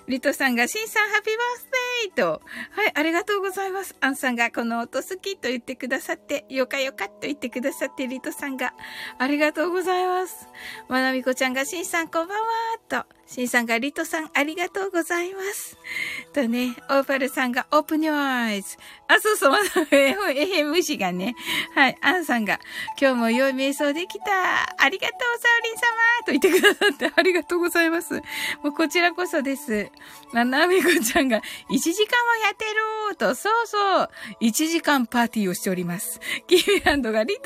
[0.07, 1.67] リトさんが、シンさん、ハッピーバース
[2.05, 2.41] デーと。
[2.71, 3.95] はい、ありがとうございます。
[4.01, 8.73] アンさんが、この音好きと言ってくださって、よかよかと言ってくださって、リトさんが、
[9.17, 10.47] ありがとうございます。
[10.87, 13.20] まなみこちゃんが、シンさん、こんばんはと。
[13.33, 15.77] シンさんが、リトさん、ありがとうございます。
[16.33, 18.75] とね、オーパルさんが、オープニュアイズ。
[19.07, 21.37] あ、そうそう、まだ、えへ、えへ、虫がね。
[21.73, 22.59] はい、アンさんが、
[22.99, 24.25] 今日も良い瞑想できた。
[24.77, 25.81] ありがとう、サウリン様
[26.25, 28.15] と言ってくださって、ありがとうございます。
[28.15, 28.21] も
[28.65, 29.89] うこちらこそです。
[30.33, 31.41] ななみこちゃんが、1
[31.79, 34.09] 時間もやってると、そうそう、
[34.41, 36.19] 1時間パーティーをしております。
[36.47, 37.43] キーミランドが、リト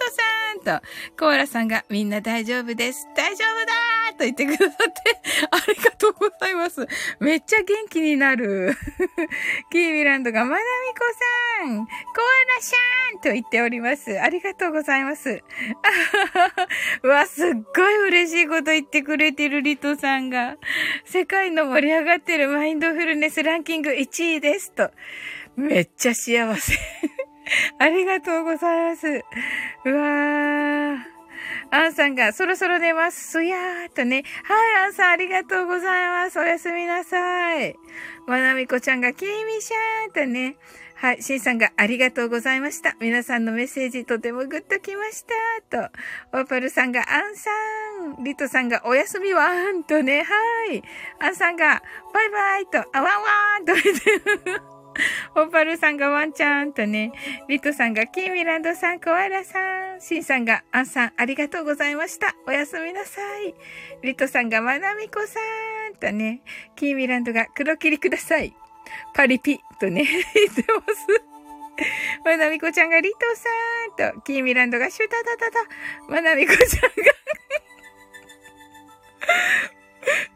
[0.64, 0.86] さんと、
[1.18, 3.08] コーラさんが、みんな大丈夫です。
[3.16, 5.20] 大丈夫だーと言ってくださって、
[5.52, 6.88] ありがとうございます。
[7.20, 8.74] めっちゃ元気になる。
[9.72, 10.62] キーミランドが、まなみ
[10.94, 11.06] こ
[11.60, 14.20] さん、コアラシャーンと言っております。
[14.20, 15.44] ありがとうございます。
[17.04, 20.58] う わ、すっごい嬉しいこと言ってくれてるリトさんが、
[21.06, 24.92] 世界の盛り上がってるマインドフルネスランキング1位ですと。
[25.56, 26.78] めっちゃ幸せ。
[27.80, 29.08] ありがとうございます。
[29.86, 30.98] うわー。
[31.72, 33.32] アンさんがそろそろ寝ます。
[33.32, 34.26] すやーっとね。
[34.44, 36.38] はい、アンさんありがとうございます。
[36.38, 37.78] おやすみなさい。
[38.28, 40.58] まなみこちゃんがキーミシャーとね。
[41.06, 42.96] はい、シンさんがありがとうございました。
[43.00, 45.24] 皆さんのメッセージとてもグッときまし
[45.70, 45.92] た。
[45.92, 45.92] と。
[46.36, 47.52] オーパルさんがアンさ
[48.18, 48.24] ん。
[48.24, 50.24] リトさんがおやすみワンとね。
[50.24, 50.82] はい。
[51.20, 54.62] アンさんがバイバイと、あワンワンと言って。
[55.40, 57.12] オーパルさんがワンちゃんとね。
[57.48, 59.60] リトさんがキーミランドさん、コアラさ
[59.98, 60.02] ん。
[60.02, 62.34] シンさんがアンさん、ありがとうございました。
[62.48, 63.54] おやすみなさい。
[64.02, 65.40] リトさんがマナミコさ
[65.92, 66.42] んとね。
[66.76, 68.56] キーミランドが黒切りください。
[69.14, 70.04] パリピとね、
[70.34, 71.08] 言ってます。
[72.24, 75.60] まなみこちゃんがリトさんと、キーミランドがシュタタタタ。
[76.08, 77.16] まなみこちゃんが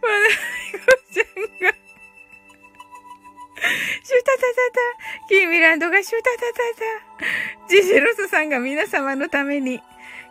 [0.01, 1.25] まなみこちゃん
[1.59, 1.73] が
[4.03, 5.27] シュタタタタ。
[5.27, 7.25] キーミランドがシュタタタ
[7.65, 7.67] タ。
[7.69, 9.81] ジジロスさんが皆様のために、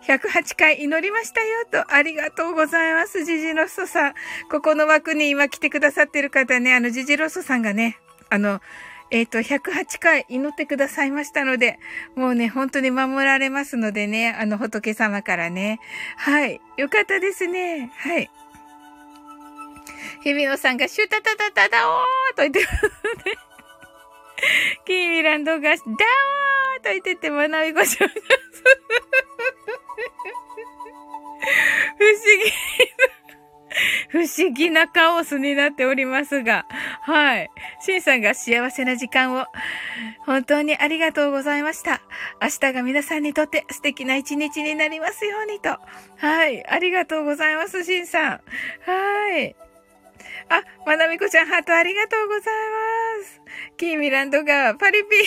[0.06, 4.14] 108回祈りましたよと、ありがとうございます、ジジロスさん。
[4.50, 7.98] ここの枠に今来てくださってる方ね、あの、ジジロスさんがね、
[8.30, 8.60] あの、
[9.10, 11.78] えっ、ー、と、108回祈ってくださいましたので、
[12.14, 15.80] もうね、本当に守られますのでね、あの仏様からね。
[16.16, 16.60] はい。
[16.76, 17.90] よかったですね。
[17.96, 18.30] はい。
[20.22, 22.90] 日比野さんがシュタタタタダオーと言ってますね。
[24.84, 25.86] キーミランドがダオー
[26.82, 28.09] と言ってて、学びごしょう
[31.98, 32.52] 不思議。
[34.10, 36.66] 不思議なカオスになっておりますが、
[37.02, 37.50] はい。
[37.80, 39.46] シンさんが幸せな時間を、
[40.26, 42.00] 本当にありがとうございました。
[42.40, 45.78] 明日が皆さんにとって素敵な一日になりますようにと。
[46.16, 46.66] はい。
[46.66, 48.30] ありがとうございます、シンさん。
[48.84, 49.56] はい。
[50.50, 52.54] あ、まなみこちゃん、ハートありがとうござい
[53.18, 53.40] ます。
[53.76, 55.22] キーミランドが、パリピー、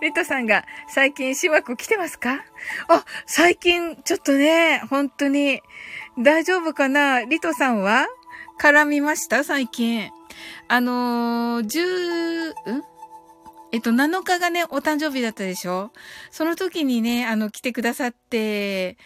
[0.00, 2.44] リトさんが、最近、しわく来てますか？
[2.88, 5.60] あ、最近、ちょっとね、本当に、
[6.18, 7.24] 大丈夫かな？
[7.24, 8.06] リトさんは？
[8.60, 9.44] 絡みました？
[9.44, 10.10] 最近。
[10.68, 12.82] あのー、10、ん？
[13.72, 15.90] えっと、7日がね、お誕生日だったでしょ？
[16.30, 18.98] その時にね、あの、来てくださって、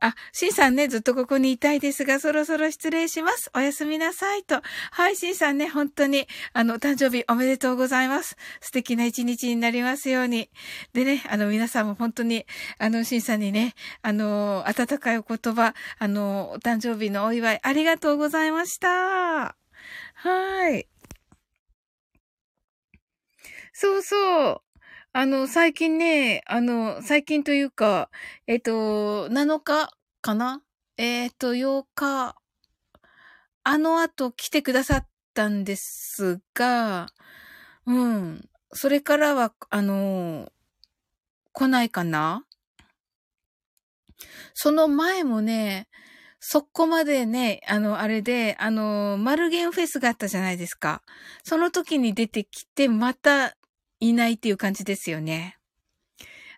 [0.00, 3.50] あ、シンさんね、ずっとここにいたいですが、そろそろ失礼します。
[3.54, 4.60] おやすみなさいと。
[4.90, 8.36] はい、シンさんね、本当に、あの、誕生日おめでとうございます。
[8.60, 10.50] 素敵な一日になりますように。
[10.92, 12.44] でね、あの、皆さんも本当に、
[12.78, 19.56] あの、シンさんにね、あの、温かいお言葉、あの、お誕生日のお祝い、ありがとうございました。
[20.14, 20.88] はい。
[23.72, 24.65] そうそう。
[25.18, 28.10] あの、最近ね、あの、最近というか、
[28.46, 29.90] えっと、7日
[30.20, 30.60] かな？
[30.98, 32.36] えっと、8日、
[33.64, 37.06] あの後来てくださったんですが、
[37.86, 38.46] うん。
[38.74, 40.52] それからは、あの、
[41.54, 42.44] 来ないかな？
[44.52, 45.88] その前もね、
[46.40, 51.00] そこまでね、あの、あれで、あの、マルゲンフェスがあったじゃないですか。
[51.42, 53.56] その時に出てきて、また
[54.00, 55.56] いないっていう感じですよね。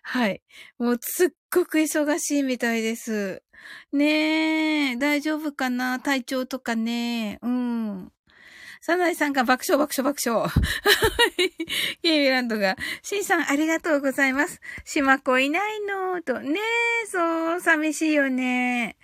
[0.01, 0.41] はい。
[0.77, 3.43] もうすっごく忙しいみたいです。
[3.91, 5.99] ねえ、大丈夫かな？
[5.99, 7.39] 体調とかね。
[7.41, 8.11] うん。
[8.81, 10.49] サナイさんが爆笑爆笑爆笑。
[12.01, 14.61] キーミランドが、シンさんありがとうございます。
[14.85, 16.21] 島子いないの？
[16.21, 16.39] と。
[16.39, 16.59] ね
[17.03, 18.95] え、そう、寂しいよね。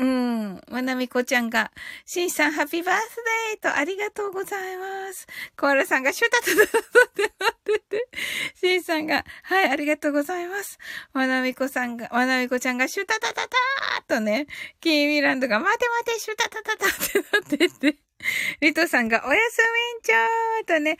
[0.00, 0.60] うん。
[0.70, 1.70] まなみこちゃんが、
[2.06, 3.16] しんさんハッピーバース
[3.52, 5.26] デーとありがとうございます。
[5.58, 8.08] コアラさんがシュタタタタってなってて、
[8.54, 10.78] しんさんが、はい、ありがとうございます。
[11.12, 14.46] まなみこさんが、まなみこちゃんがシュタタタターとね、
[14.80, 16.88] キーミランドが待て待てシュタタタタっ
[17.48, 17.98] てなってて、
[18.60, 19.58] リトさんがおやす
[19.94, 20.96] みんちょーとね、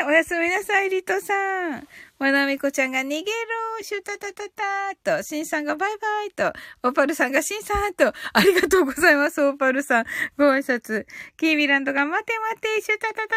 [0.00, 1.88] はい、おやすみなさい、リトさん。
[2.18, 3.24] まなみこちゃんが逃げろ
[3.82, 4.44] シュタタタ
[5.02, 10.04] タと、シンさんがバイバイと、オーパルさんがシンさんと、ありがとうございます、オーパルさん。
[10.38, 11.06] ご挨拶。
[11.36, 13.34] キービランドが待て待て、シュタタタ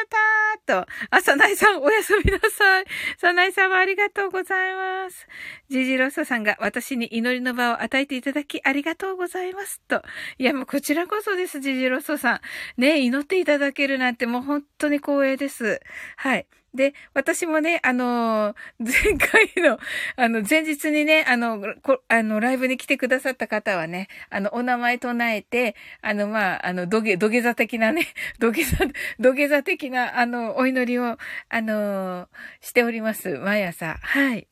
[0.66, 2.86] タと、あ、サナイさんおやすみなさい。
[3.18, 5.28] サナイさんもありがとうございます。
[5.70, 10.04] ジジロッソさんが私に祈りの場を与えていただきありがとうございますと。
[10.38, 12.36] いや、もうこちらこそです、ジジロッソさ
[12.78, 12.82] ん。
[12.82, 15.82] ね、祈っていただけるなんてもう本当に光栄です。
[16.16, 16.48] はい。
[16.73, 19.80] で、私もね、あの、前回の、
[20.15, 28.07] あの、前日にね、あの、こあの、ライブに来てくださった方はね、あの、お名前唱えて、あの、まあ、あの、土下、土下座的なね、
[28.39, 28.85] 土下座、
[29.19, 31.18] 土下座的な、あの、お祈りを、
[31.49, 32.27] あの、
[32.61, 33.30] しております。
[33.39, 33.98] 毎朝。
[34.02, 34.48] はい。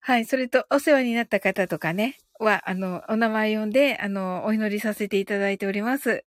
[0.00, 0.24] はい。
[0.24, 2.16] それと、お世話になった方とかね。
[2.38, 6.24] は、あの、お名前呼んで、あの、お祈りさせていただいております。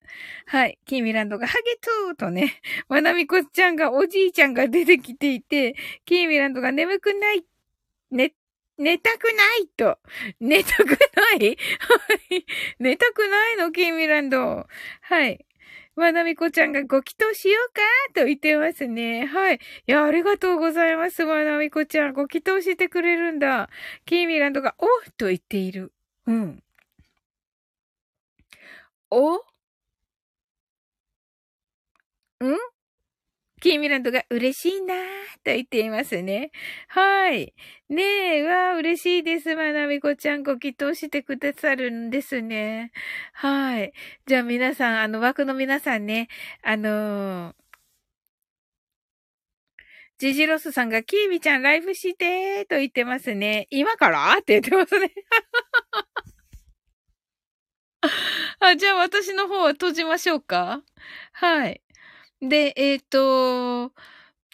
[0.46, 0.78] はい。
[0.86, 5.74] キーミランドがハゲトゥーとね、 まなみこちゃんが、おじいちゃんが出てきていて、
[6.04, 7.44] キーミランドが眠くない、
[8.10, 8.32] 寝、
[8.78, 9.98] 寝たくないと。
[10.40, 10.94] 寝たくな
[11.44, 11.56] い？
[11.80, 12.46] はい。
[12.78, 14.66] 寝たくないの、キーミランド。
[15.02, 15.44] はい。
[15.96, 17.80] まなみこちゃんがご祈祷しようか
[18.14, 19.26] と言ってますね。
[19.26, 19.56] はい。
[19.56, 21.24] いや、ありがとうございます。
[21.24, 22.12] まなみこちゃん。
[22.14, 23.68] ご祈祷してくれるんだ。
[24.06, 24.86] キーミランドが、お
[25.18, 25.92] と言っている。
[26.28, 26.62] うん。
[29.10, 29.36] お？
[29.38, 29.40] ん？
[33.60, 35.04] キーミランドが嬉しいなぁと
[35.46, 36.50] 言っていますね。
[36.88, 37.54] はい。
[37.88, 39.56] ねえ、わあ、嬉しいです。
[39.56, 42.92] まなみこちゃんご祈祷してくださるんですね。
[43.32, 43.92] はい。
[44.26, 46.28] じゃあ皆さん、あの、枠の皆さんね、
[46.62, 47.54] あのー、
[50.18, 53.68] ジジロスさんが、キーミちゃんライブしてと言ってますね。
[53.70, 54.36] 今から？
[54.38, 55.12] って言ってますね。
[58.60, 60.82] あ、じゃあ私の方は閉じましょうか？
[61.32, 61.80] はい。
[62.40, 63.92] で、えっ、ー、と、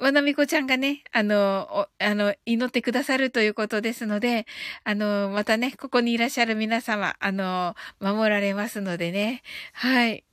[0.00, 4.46] わなみこちゃんがね、あの、あの、祈ってくださるということですので、
[4.84, 9.42] あの、またね、ここにいらっしゃる皆様、あの、守られますのでね。
[9.72, 10.24] はい。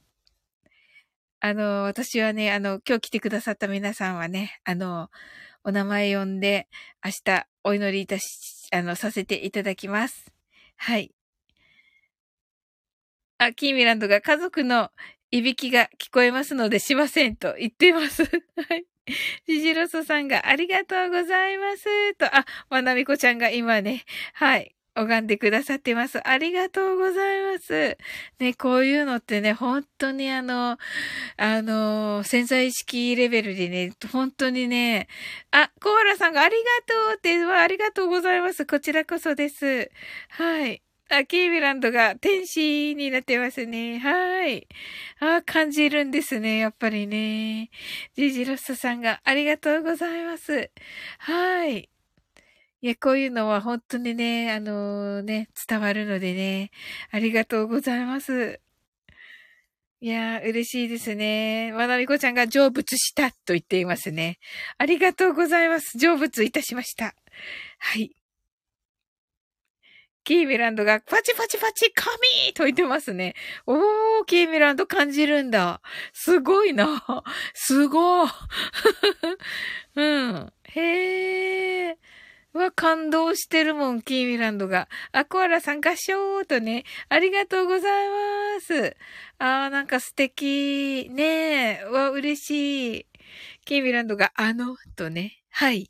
[1.44, 5.10] あの、私はね、あの、今日来てくださった皆さんはね、あの、
[5.64, 6.68] お名前呼んで、
[7.04, 10.32] 明日お祈りいたし、あの、させていただきます。
[10.78, 11.12] はい。
[13.40, 14.92] あ、キーミランドが家族の
[15.32, 18.22] いびきが聞こえますのでしませんと言っています。
[18.70, 18.86] はい。
[19.48, 22.14] ジジロソさんがありがとうございます。
[22.18, 24.76] と、あ、まなみこちゃんが今ね、はい。
[24.96, 26.26] 拝んでくださってます。
[26.28, 27.98] ありがとうございます。
[28.40, 30.78] ね、こういうのってね、本当にあの、
[31.38, 35.08] あの、潜在意識レベルでね、本当にね、
[35.52, 38.66] あ、コアラさんがありがとうって、ありがとうございます。
[38.66, 39.90] こちらこそです。
[40.30, 40.82] はい。
[41.10, 44.00] あ、キービランドが天使になってますね。
[44.00, 44.68] はい。
[45.20, 46.58] あ、感じるんですね。
[46.60, 47.70] やっぱりね。
[48.16, 50.72] ジジロスさんがありがとうございます。
[51.20, 51.91] はい。
[52.84, 56.72] いや、こういうのは本当にね、あのー、ね、伝わるのでね、
[57.12, 58.60] ありがとうございます。
[60.00, 61.72] いやー、嬉しいですね。
[61.74, 64.40] まなみこちゃんが成仏したと言っていますね。
[64.80, 66.00] ありがとうございます。
[66.00, 67.14] 成仏いたしました。
[67.78, 68.16] はい。
[70.24, 73.36] キーミランドがパチパチパチ神と言ってますね。
[73.68, 75.82] おー、キーミランド感じるんだ。
[76.14, 77.04] すごいな。
[77.54, 78.30] すごい。
[79.98, 80.54] うん。
[80.64, 81.96] へー。
[82.54, 84.90] わ、感動してるもん、キーミランドが。
[85.12, 88.98] アコアラさん合唱とね、ありがとうございます。
[89.40, 91.08] あー、なんか素敵。
[91.10, 93.06] ねえ、わ、嬉しい。
[93.66, 95.42] キーミランドが、あの、とね。
[95.50, 95.90] はい。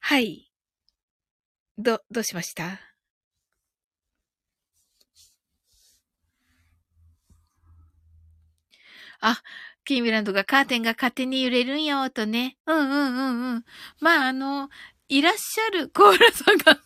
[0.00, 0.50] はい。
[1.78, 2.80] ど、どうしました？
[9.20, 9.40] あ、
[9.84, 12.56] キーミランドがカーテンが勝手に揺れるんよ、とね。
[12.66, 13.64] うんうんうんうん。
[14.00, 14.68] まあ、あの、
[15.12, 16.80] いらっしゃるコアラさんが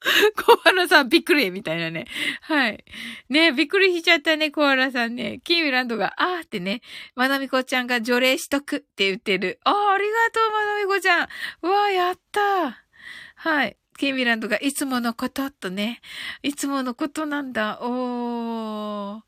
[0.42, 2.06] コアラさんびっくりみたいなね。
[2.40, 2.82] はい。
[3.28, 5.40] ねびっくりしちゃったね、コアラさんね。
[5.44, 6.80] キーミランドが、あーってね、
[7.14, 9.60] まなみこちゃんが除霊しとくって言ってる。
[9.64, 11.28] あー、ありがとう、まなみこちゃん。
[11.60, 12.74] うわー、やったー
[13.34, 13.76] はい。
[13.98, 16.00] キーミランドがいつものこととね。
[16.42, 17.80] いつものことなんだ。
[17.82, 19.22] おー。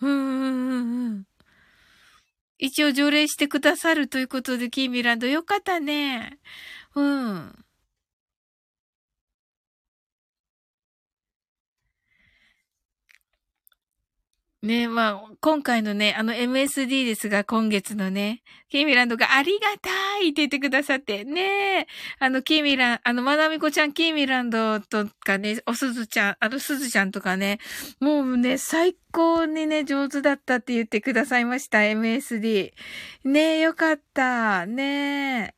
[0.00, 1.26] うーん。
[2.58, 6.38] 一応条例してくださるということで、キーミランドよかったね。
[6.96, 7.66] うん。
[14.62, 19.90] ね、まあ、今回のね、あの MSD ですが、今月のね、キーミランドがありがた
[20.24, 21.86] いって言ってくださって、ね
[22.18, 27.58] あの、キーミラン、あの、まなみこちゃん、キーミランドとかね、おすずちゃん、あの、すずちゃんとかね、
[28.00, 33.28] もうね、最高にね、上手だったって言ってくださいました、MSD。
[33.28, 34.66] ねよかった。
[34.66, 35.54] ね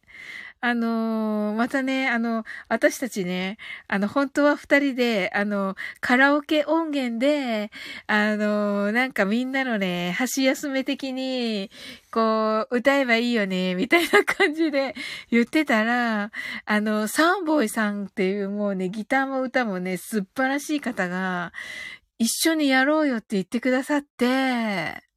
[0.60, 7.70] あのー、またね、あの、私たちね、あの、本当は二人で、あの、カラオケ音源で、
[8.08, 11.70] あのー、なんかみんなのね、箸休め的に、
[12.10, 14.94] こう、歌えばいいよね、みたいな感じで
[15.30, 16.32] 言ってたら、
[16.64, 21.52] あの、サンボイさんっていうもうね、ギターも歌もね、素晴らしい方が、
[22.18, 25.07] 一緒にやろうよって言ってくださって、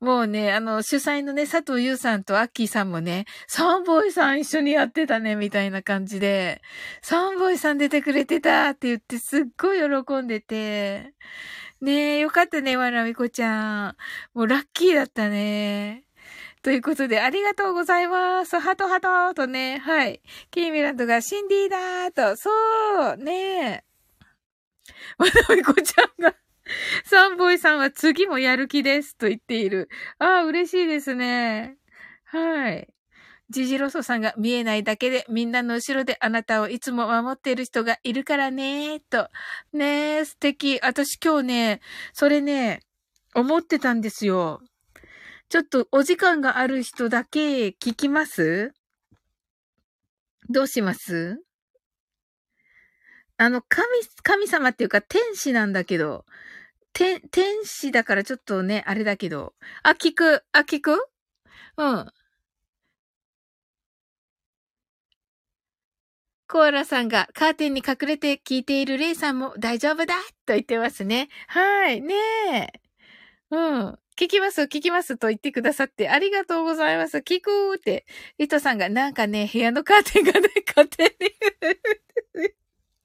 [0.00, 6.62] もうね、あの、主催のね、佐藤優さんとアッキーさんもね、サンボイさん一緒にやってたね、みたいな感じで、
[7.02, 11.12] サンボイさん出てくれてたって言ってすっごい喜んでて、
[11.82, 13.96] ねえ、よかったね、わらみこちゃん。
[14.32, 16.04] もうラッキーだったね。
[16.62, 18.58] ということで、ありがとうございます。
[18.58, 20.22] ハトハトとね、はい。
[20.50, 22.50] キーミランドがシンディーだーと、そ
[23.14, 23.84] う、ねえ。
[25.18, 26.34] わらみこちゃんが
[27.04, 29.88] サンボイさんは次もやる気ですと言っている。
[30.18, 31.76] ああ、嬉しいですね。
[32.24, 32.88] はい。
[33.50, 39.28] ジジロソさんが見えないだけでみんなの後ろであなたをいつも守っている人がいるからねと。
[39.72, 40.78] ねえ、素敵。
[40.82, 41.80] 私今日ね、
[42.12, 42.80] それね、
[43.34, 44.62] 思ってたんですよ。
[45.48, 48.72] ちょっとお時間がある人だけ聞きます？
[50.48, 51.42] どうします？
[53.36, 53.86] あの、神、
[54.22, 56.24] 神様っていうか天使なんだけど、
[56.92, 59.54] 天、天使だからちょっとね、あれだけど。
[59.82, 60.44] あ、聞く。
[60.52, 60.92] あ、聞く？
[61.76, 62.06] うん。
[66.48, 70.14] コアラさんがカーテンに隠れて聞いているレイさんも大丈夫だ
[70.46, 71.28] と言ってますね。
[71.46, 72.00] はい。
[72.00, 72.14] ね
[72.52, 72.80] え。
[73.50, 73.98] うん。
[74.18, 77.18] 聞きます、聞きますと言ってくださってありがとうございます。
[77.18, 78.04] 聞くーって。
[78.38, 82.50] リトさんがなんかね、部屋のカーテンがね、勝手に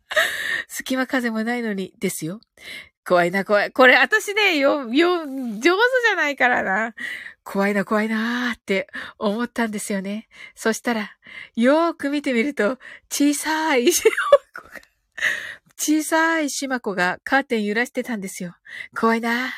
[0.67, 2.41] 隙間風もないのにですよ。
[3.07, 3.71] 怖いな、怖い。
[3.71, 6.95] これ、私ね、よ、よ、上手じゃないからな。
[7.43, 8.87] 怖いな、怖いなーって
[9.19, 10.27] 思ったんですよね。
[10.55, 11.15] そしたら、
[11.55, 12.79] よーく見てみると、
[13.11, 14.11] 小さい石の
[14.55, 14.81] 子が、
[15.77, 18.55] 小さい島子がカーテン揺らしてたんですよ。
[18.99, 19.49] 怖いなー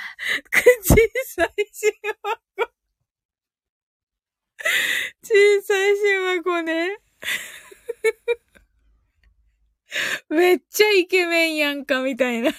[0.84, 0.95] 小
[1.26, 2.72] さい島子。
[5.24, 6.98] 小さい島子ね。
[10.30, 12.52] めっちゃイケメンやんか、みたいな。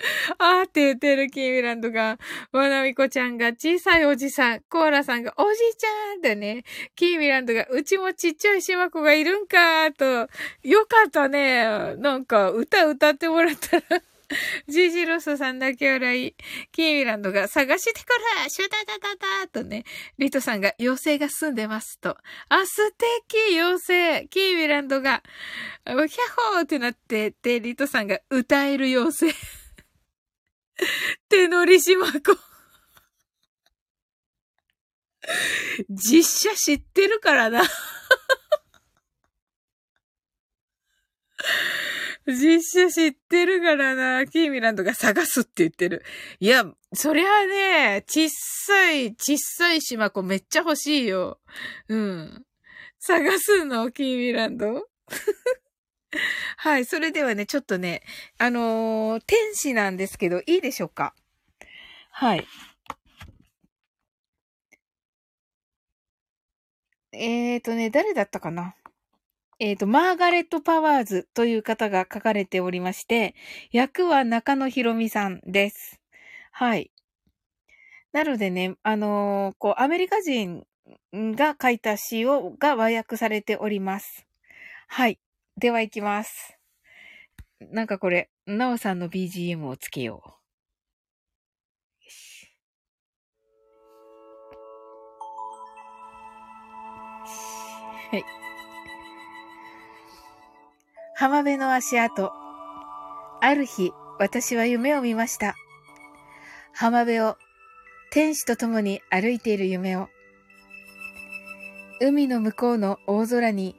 [0.38, 2.18] あーって言ってるキーミランドが、
[2.52, 6.64] わなみこちゃんが小さいおじさん、コーラさんがおじいちゃんだね、
[6.94, 10.30] キーミランドがうちもちっちゃい島子がいるんかーと、
[10.62, 11.96] よかったね。
[11.96, 14.02] なんか歌歌ってもらったら
[14.68, 16.34] ジージロスさんだけ笑い、
[16.70, 19.84] キーミランドが探してくるシュタタタタとね、
[20.18, 22.16] リトさんが妖精が住んでますと。
[22.48, 25.22] あ、素敵妖精キーミランドが、
[25.86, 25.96] ヒャ
[26.52, 29.38] ホーってなってで、リトさんが歌える妖精
[31.28, 32.36] 手乗りしまこ。
[35.88, 37.62] 実写知ってるからな
[42.28, 44.26] 実写知ってるからな。
[44.26, 46.04] キーミランドが探すって言ってる。
[46.40, 51.40] いや、そりゃあね、ちっさい、ちっさい島子めっちゃ欲しいよ。
[51.88, 52.44] うん。
[52.98, 54.88] 探すのキーミランド？
[56.58, 56.84] はい。
[56.84, 58.02] それではね、ちょっとね、
[58.38, 61.14] あのー、天使なんですけど、いいでしょうか？
[62.10, 62.46] はい。
[67.12, 68.74] えーとね、誰だったかな？
[69.60, 73.34] えっ、ー、と、マーガレット・パワーズという方が書かれておりまして、
[73.72, 76.00] 役は中野博美さんです。
[76.52, 76.92] はい。
[78.12, 80.64] なのでね、あのー、こう、アメリカ人
[81.12, 84.26] が書いた詩を、が和訳されております。
[84.86, 85.18] はい。
[85.56, 86.56] では行きます。
[87.60, 90.30] なんかこれ、なおさんの BGM をつけよう。
[98.10, 98.37] はい。
[101.20, 102.30] 浜辺の足跡。
[103.40, 103.90] ある日、
[104.20, 105.56] 私は夢を見ました。
[106.72, 107.36] 浜辺を、
[108.12, 110.06] 天使と共に歩いている夢を。
[112.00, 113.74] 海の向こうの大空に、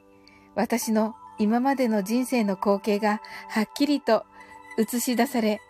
[0.54, 4.26] 私の今までの人生の光景がはっきりと
[4.76, 5.62] 映し出され、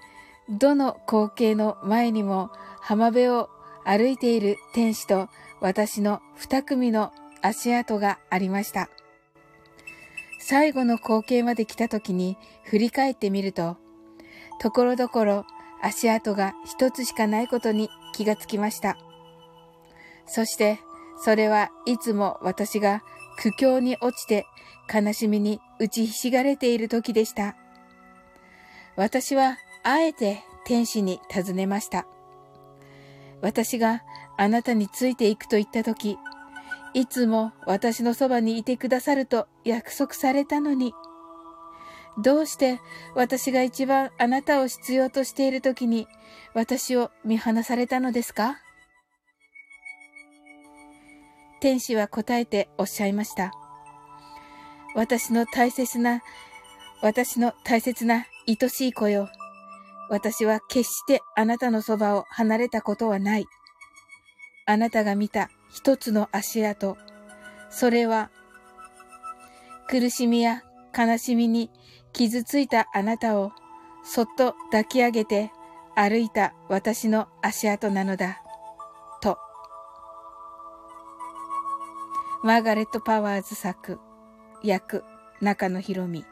[0.49, 3.49] どの光景の前にも浜辺を
[3.85, 5.29] 歩いている天使と
[5.61, 8.91] 私の二組の足跡がありました。
[10.51, 13.77] 最後の光景まで来た時に振り返ってみると、
[14.59, 15.47] ところどころ
[15.81, 18.99] 足跡が一つしかないことに気がつきました。
[20.27, 20.81] そして、
[21.23, 23.05] それはいつも私が
[23.39, 24.45] 苦境に落ちて
[24.93, 27.55] 悲しみに打ちひしがれている時でした。
[28.97, 32.09] 私はあえて天使に尋ねました。
[33.41, 34.03] 私が
[34.37, 36.19] あなたについていくと言った時、
[36.93, 40.93] いつも私のそばにいてくださると約束されたのに、
[42.19, 42.81] どうして
[43.15, 46.09] 私が一番あなたを必要としている時に
[46.55, 48.57] 私を見放されたのですか？
[51.61, 53.53] 天使は答えておっしゃいました。
[54.97, 56.23] 私の大切な、
[57.03, 59.29] 私の大切な愛しい子よ。
[60.09, 63.47] 私は決してあなたのそばを離れたことはない。
[64.67, 66.97] あなたが見た一つの足跡。
[67.71, 68.31] それは、
[69.89, 70.63] 苦しみや
[70.97, 71.71] 悲しみに
[72.13, 73.53] 傷ついたあなたを
[74.05, 75.51] そっと抱き上げて
[75.95, 78.43] 歩いた私の足跡なのだ。
[79.21, 79.39] と。
[82.43, 83.99] マーガレット・パワーズ作、
[84.63, 85.05] 役、
[85.41, 86.25] 中野博美。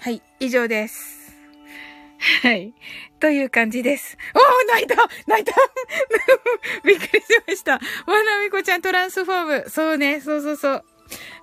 [0.00, 1.25] はい、以上です。
[2.42, 2.74] はい。
[3.20, 4.16] という感じです。
[4.34, 5.52] おー泣いた泣いた
[6.84, 7.72] びっくりしました。
[7.72, 7.80] わ
[8.24, 9.70] なみこちゃんトランスフォーム。
[9.70, 10.84] そうね、そうそうそう。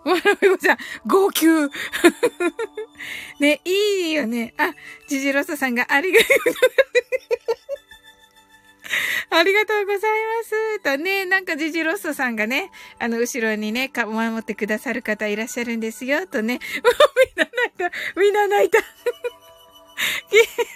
[0.05, 1.47] わなみこちゃん、号泣。
[3.39, 4.53] ね、いいよね。
[4.57, 4.73] あ、
[5.07, 6.29] ジジロスさんがありがとう。
[9.29, 10.79] ありがとうございます。
[10.81, 12.69] とね、なんかジジロッソさんがね、
[12.99, 16.59] あの、後ろにね、か、守ってくださる方いらっしゃるんですよ、とね。
[17.35, 17.91] みんな泣いた。
[18.19, 18.79] みんな泣いた。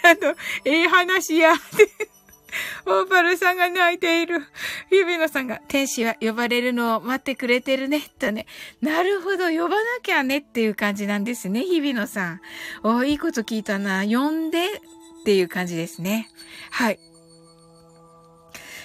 [0.04, 0.36] あの、
[0.66, 1.54] ええ話や。
[2.86, 4.42] オーパルさんが泣いている。
[4.92, 8.46] ユビノさんが、天使は呼ばれるのを待ってくれてるね、とね。
[8.82, 12.42] なるほど、呼ばなきゃねっていう感じなんですね、日比野さん。
[12.84, 14.06] おいいこと聞いたな。
[14.06, 14.70] 呼んでっ
[15.26, 16.30] ていう感じですね。
[16.72, 17.00] はい。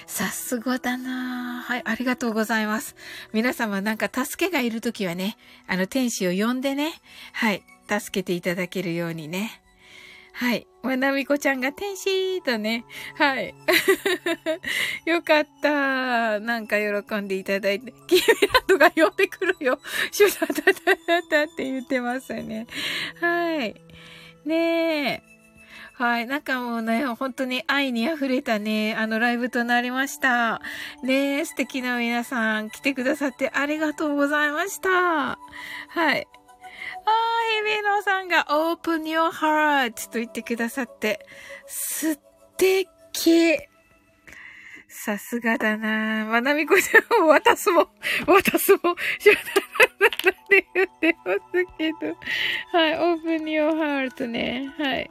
[0.06, 2.96] さすがだなはい、ありがとうございます。
[3.32, 6.92] 皆様なんか助けがいるときはね、あの天使を呼んでね、
[7.32, 9.62] はい、助けていただけるようにね。
[10.32, 10.66] はい。
[10.82, 12.84] まなみこちゃんが天使とね。
[13.16, 13.54] はい。
[15.04, 16.40] よかった。
[16.40, 17.92] なんか喜んでいただいて。
[18.06, 19.78] キーミランドが呼んでくるよ。
[20.10, 22.66] シュタタタタタって言ってますね。
[23.20, 23.74] はい。
[24.44, 25.32] ねえ。
[25.94, 26.26] はい。
[26.26, 30.60] なんかもうね、本当に愛に溢れたね、あのライブとなりました。
[31.04, 35.38] ねえ、素敵な皆さん来てくださってありがとうございました。
[35.88, 36.26] はい。
[37.04, 37.12] ああ、
[37.64, 41.26] ヘビノさんが Open Your Heart と言ってくださって、
[41.66, 42.18] 素
[42.56, 43.58] 敵。
[44.88, 47.88] さすがだなまなみこちゃんを渡すも、
[48.26, 49.40] 渡すも、しゅだ
[50.00, 50.12] なっ
[50.48, 51.40] て言ってます
[51.78, 52.14] けど。
[52.72, 54.72] はい、Open Your Heart ね。
[54.78, 55.10] はい。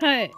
[0.00, 0.30] はい。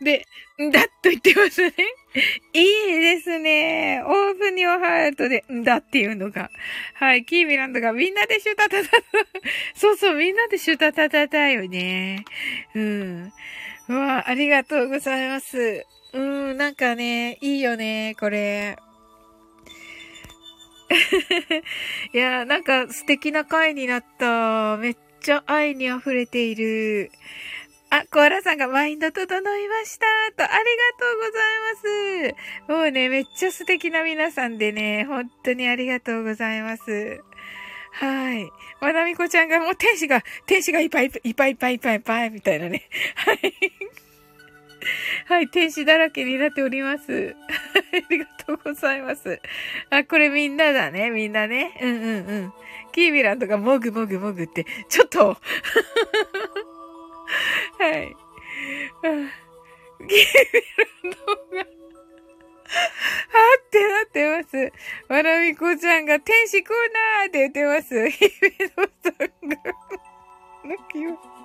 [0.00, 0.26] で、
[0.60, 1.72] んだっと言ってますね。
[2.54, 4.02] いいですね。
[4.04, 6.50] オープニオハートで、んだっていうのが。
[6.94, 7.24] はい。
[7.24, 8.96] キーミランドがみんなでシュタタタタ。
[9.74, 12.24] そうそう、みんなでシュタタタタよね。
[12.74, 13.32] うん。
[13.88, 15.84] うわありがとうございます。
[16.12, 18.76] うん、なんかね、いいよね、これ。
[22.12, 24.76] いや、なんか素敵な回になった。
[24.78, 27.10] めっちゃ愛に溢れている。
[27.96, 30.06] あ、コアラさんがマインド整いました
[30.36, 32.82] と、ありがとうございます。
[32.82, 37.22] もうね、めっちゃ素敵な皆さんでね、本当にありがとうございます。
[37.92, 38.50] はい。
[38.82, 42.82] まなみこちゃんがもう天使が、天使がいっぱいいっぱいいっぱいいっぱいいっぱいみたいなね。
[43.14, 43.38] はい。
[45.28, 47.34] はい、天使だらけになっております。
[47.94, 49.40] ありがとうございます。
[49.88, 51.78] あ、これみんなだね、みんなね。
[51.80, 52.52] うんうんうん。
[52.92, 55.38] キービランドがもぐもぐもぐって、ちょっと
[57.78, 58.16] はい。
[60.00, 61.64] ギービラのが、は
[63.58, 64.72] ってなってます。
[65.08, 66.76] わらみこちゃんが天使コー
[67.20, 68.10] ナーって言ってます。
[68.10, 68.30] ヒビ
[68.76, 69.56] ノさんが、
[70.64, 71.36] 泣きます。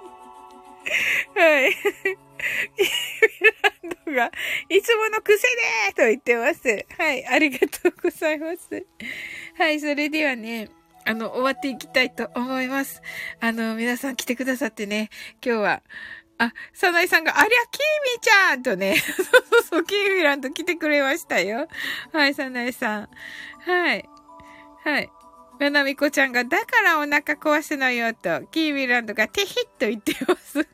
[1.35, 1.71] はい。
[1.71, 2.11] ギー
[3.63, 4.31] ランドが、
[4.69, 6.85] いつもの癖でーと言ってます。
[6.97, 7.25] はい。
[7.25, 8.85] ありがとうございます。
[9.57, 9.79] はい。
[9.79, 10.69] それではね、
[11.11, 13.01] あの、終わっていきたいと思います。
[13.41, 15.09] あの、皆さん来てくださってね、
[15.45, 15.83] 今日は、
[16.37, 17.81] あ、サナイさんが、ありゃ、キー
[18.15, 21.67] ミちゃんとね、そ うそうそう、キーミランド来てくれましたよ。
[22.13, 23.09] はい、サナイさん。
[23.59, 24.05] はい。
[24.85, 25.09] はい。
[25.59, 30.59] ななみこちゃんが、だからお腹壊すのよ、と、キーミランドが、てひっと言ってます。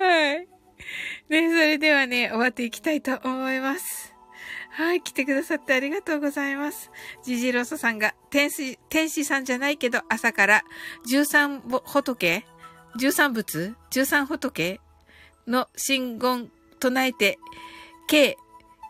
[0.00, 0.48] はい。
[1.28, 4.15] ね、それではね、終わっていきたいと思います。
[4.76, 6.90] はい、来てくださってありがとうございます。
[7.24, 10.64] ジジロソさんが、天使、天使さんじゃないけど、朝から
[11.06, 12.44] 十三仏
[12.98, 14.78] 十三仏十三仏
[15.46, 17.38] の信言唱えて、
[18.06, 18.36] 計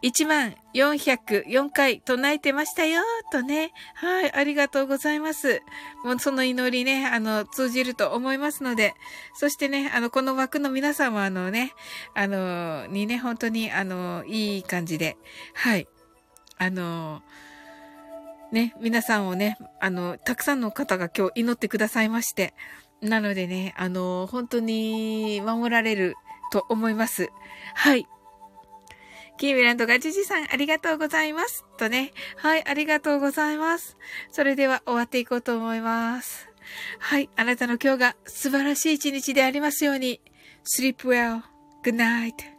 [0.02, 3.02] 1万404回唱えてましたよ、
[3.32, 3.72] とね。
[3.94, 5.62] はい、ありがとうございます。
[6.04, 8.94] もうその祈りね、あの、通じると思いますので、
[9.34, 11.72] そしてね、あの、この枠の皆さんもあのね、
[12.14, 15.16] あの、にね、本当に、あの、いい感じで、
[15.54, 15.88] はい、
[16.58, 17.22] あの、
[18.52, 22.54] ね、皆さんをね、あの、たくさんの方が今日祈ってくださいまして、
[23.00, 26.16] なのでね、あの、本当に守られる
[26.52, 27.30] と思います。
[27.74, 28.06] はい。
[29.38, 31.64] キーミランドがジジさんありがとうございます。
[31.76, 32.12] とね。
[32.36, 33.96] はい、ありがとうございます。
[34.32, 36.48] それでは終わっていこうと思います。
[36.98, 40.20] はい、あなたの今日が素晴らしい一日でありますように。
[40.64, 41.42] sleep well.
[41.82, 42.55] good night.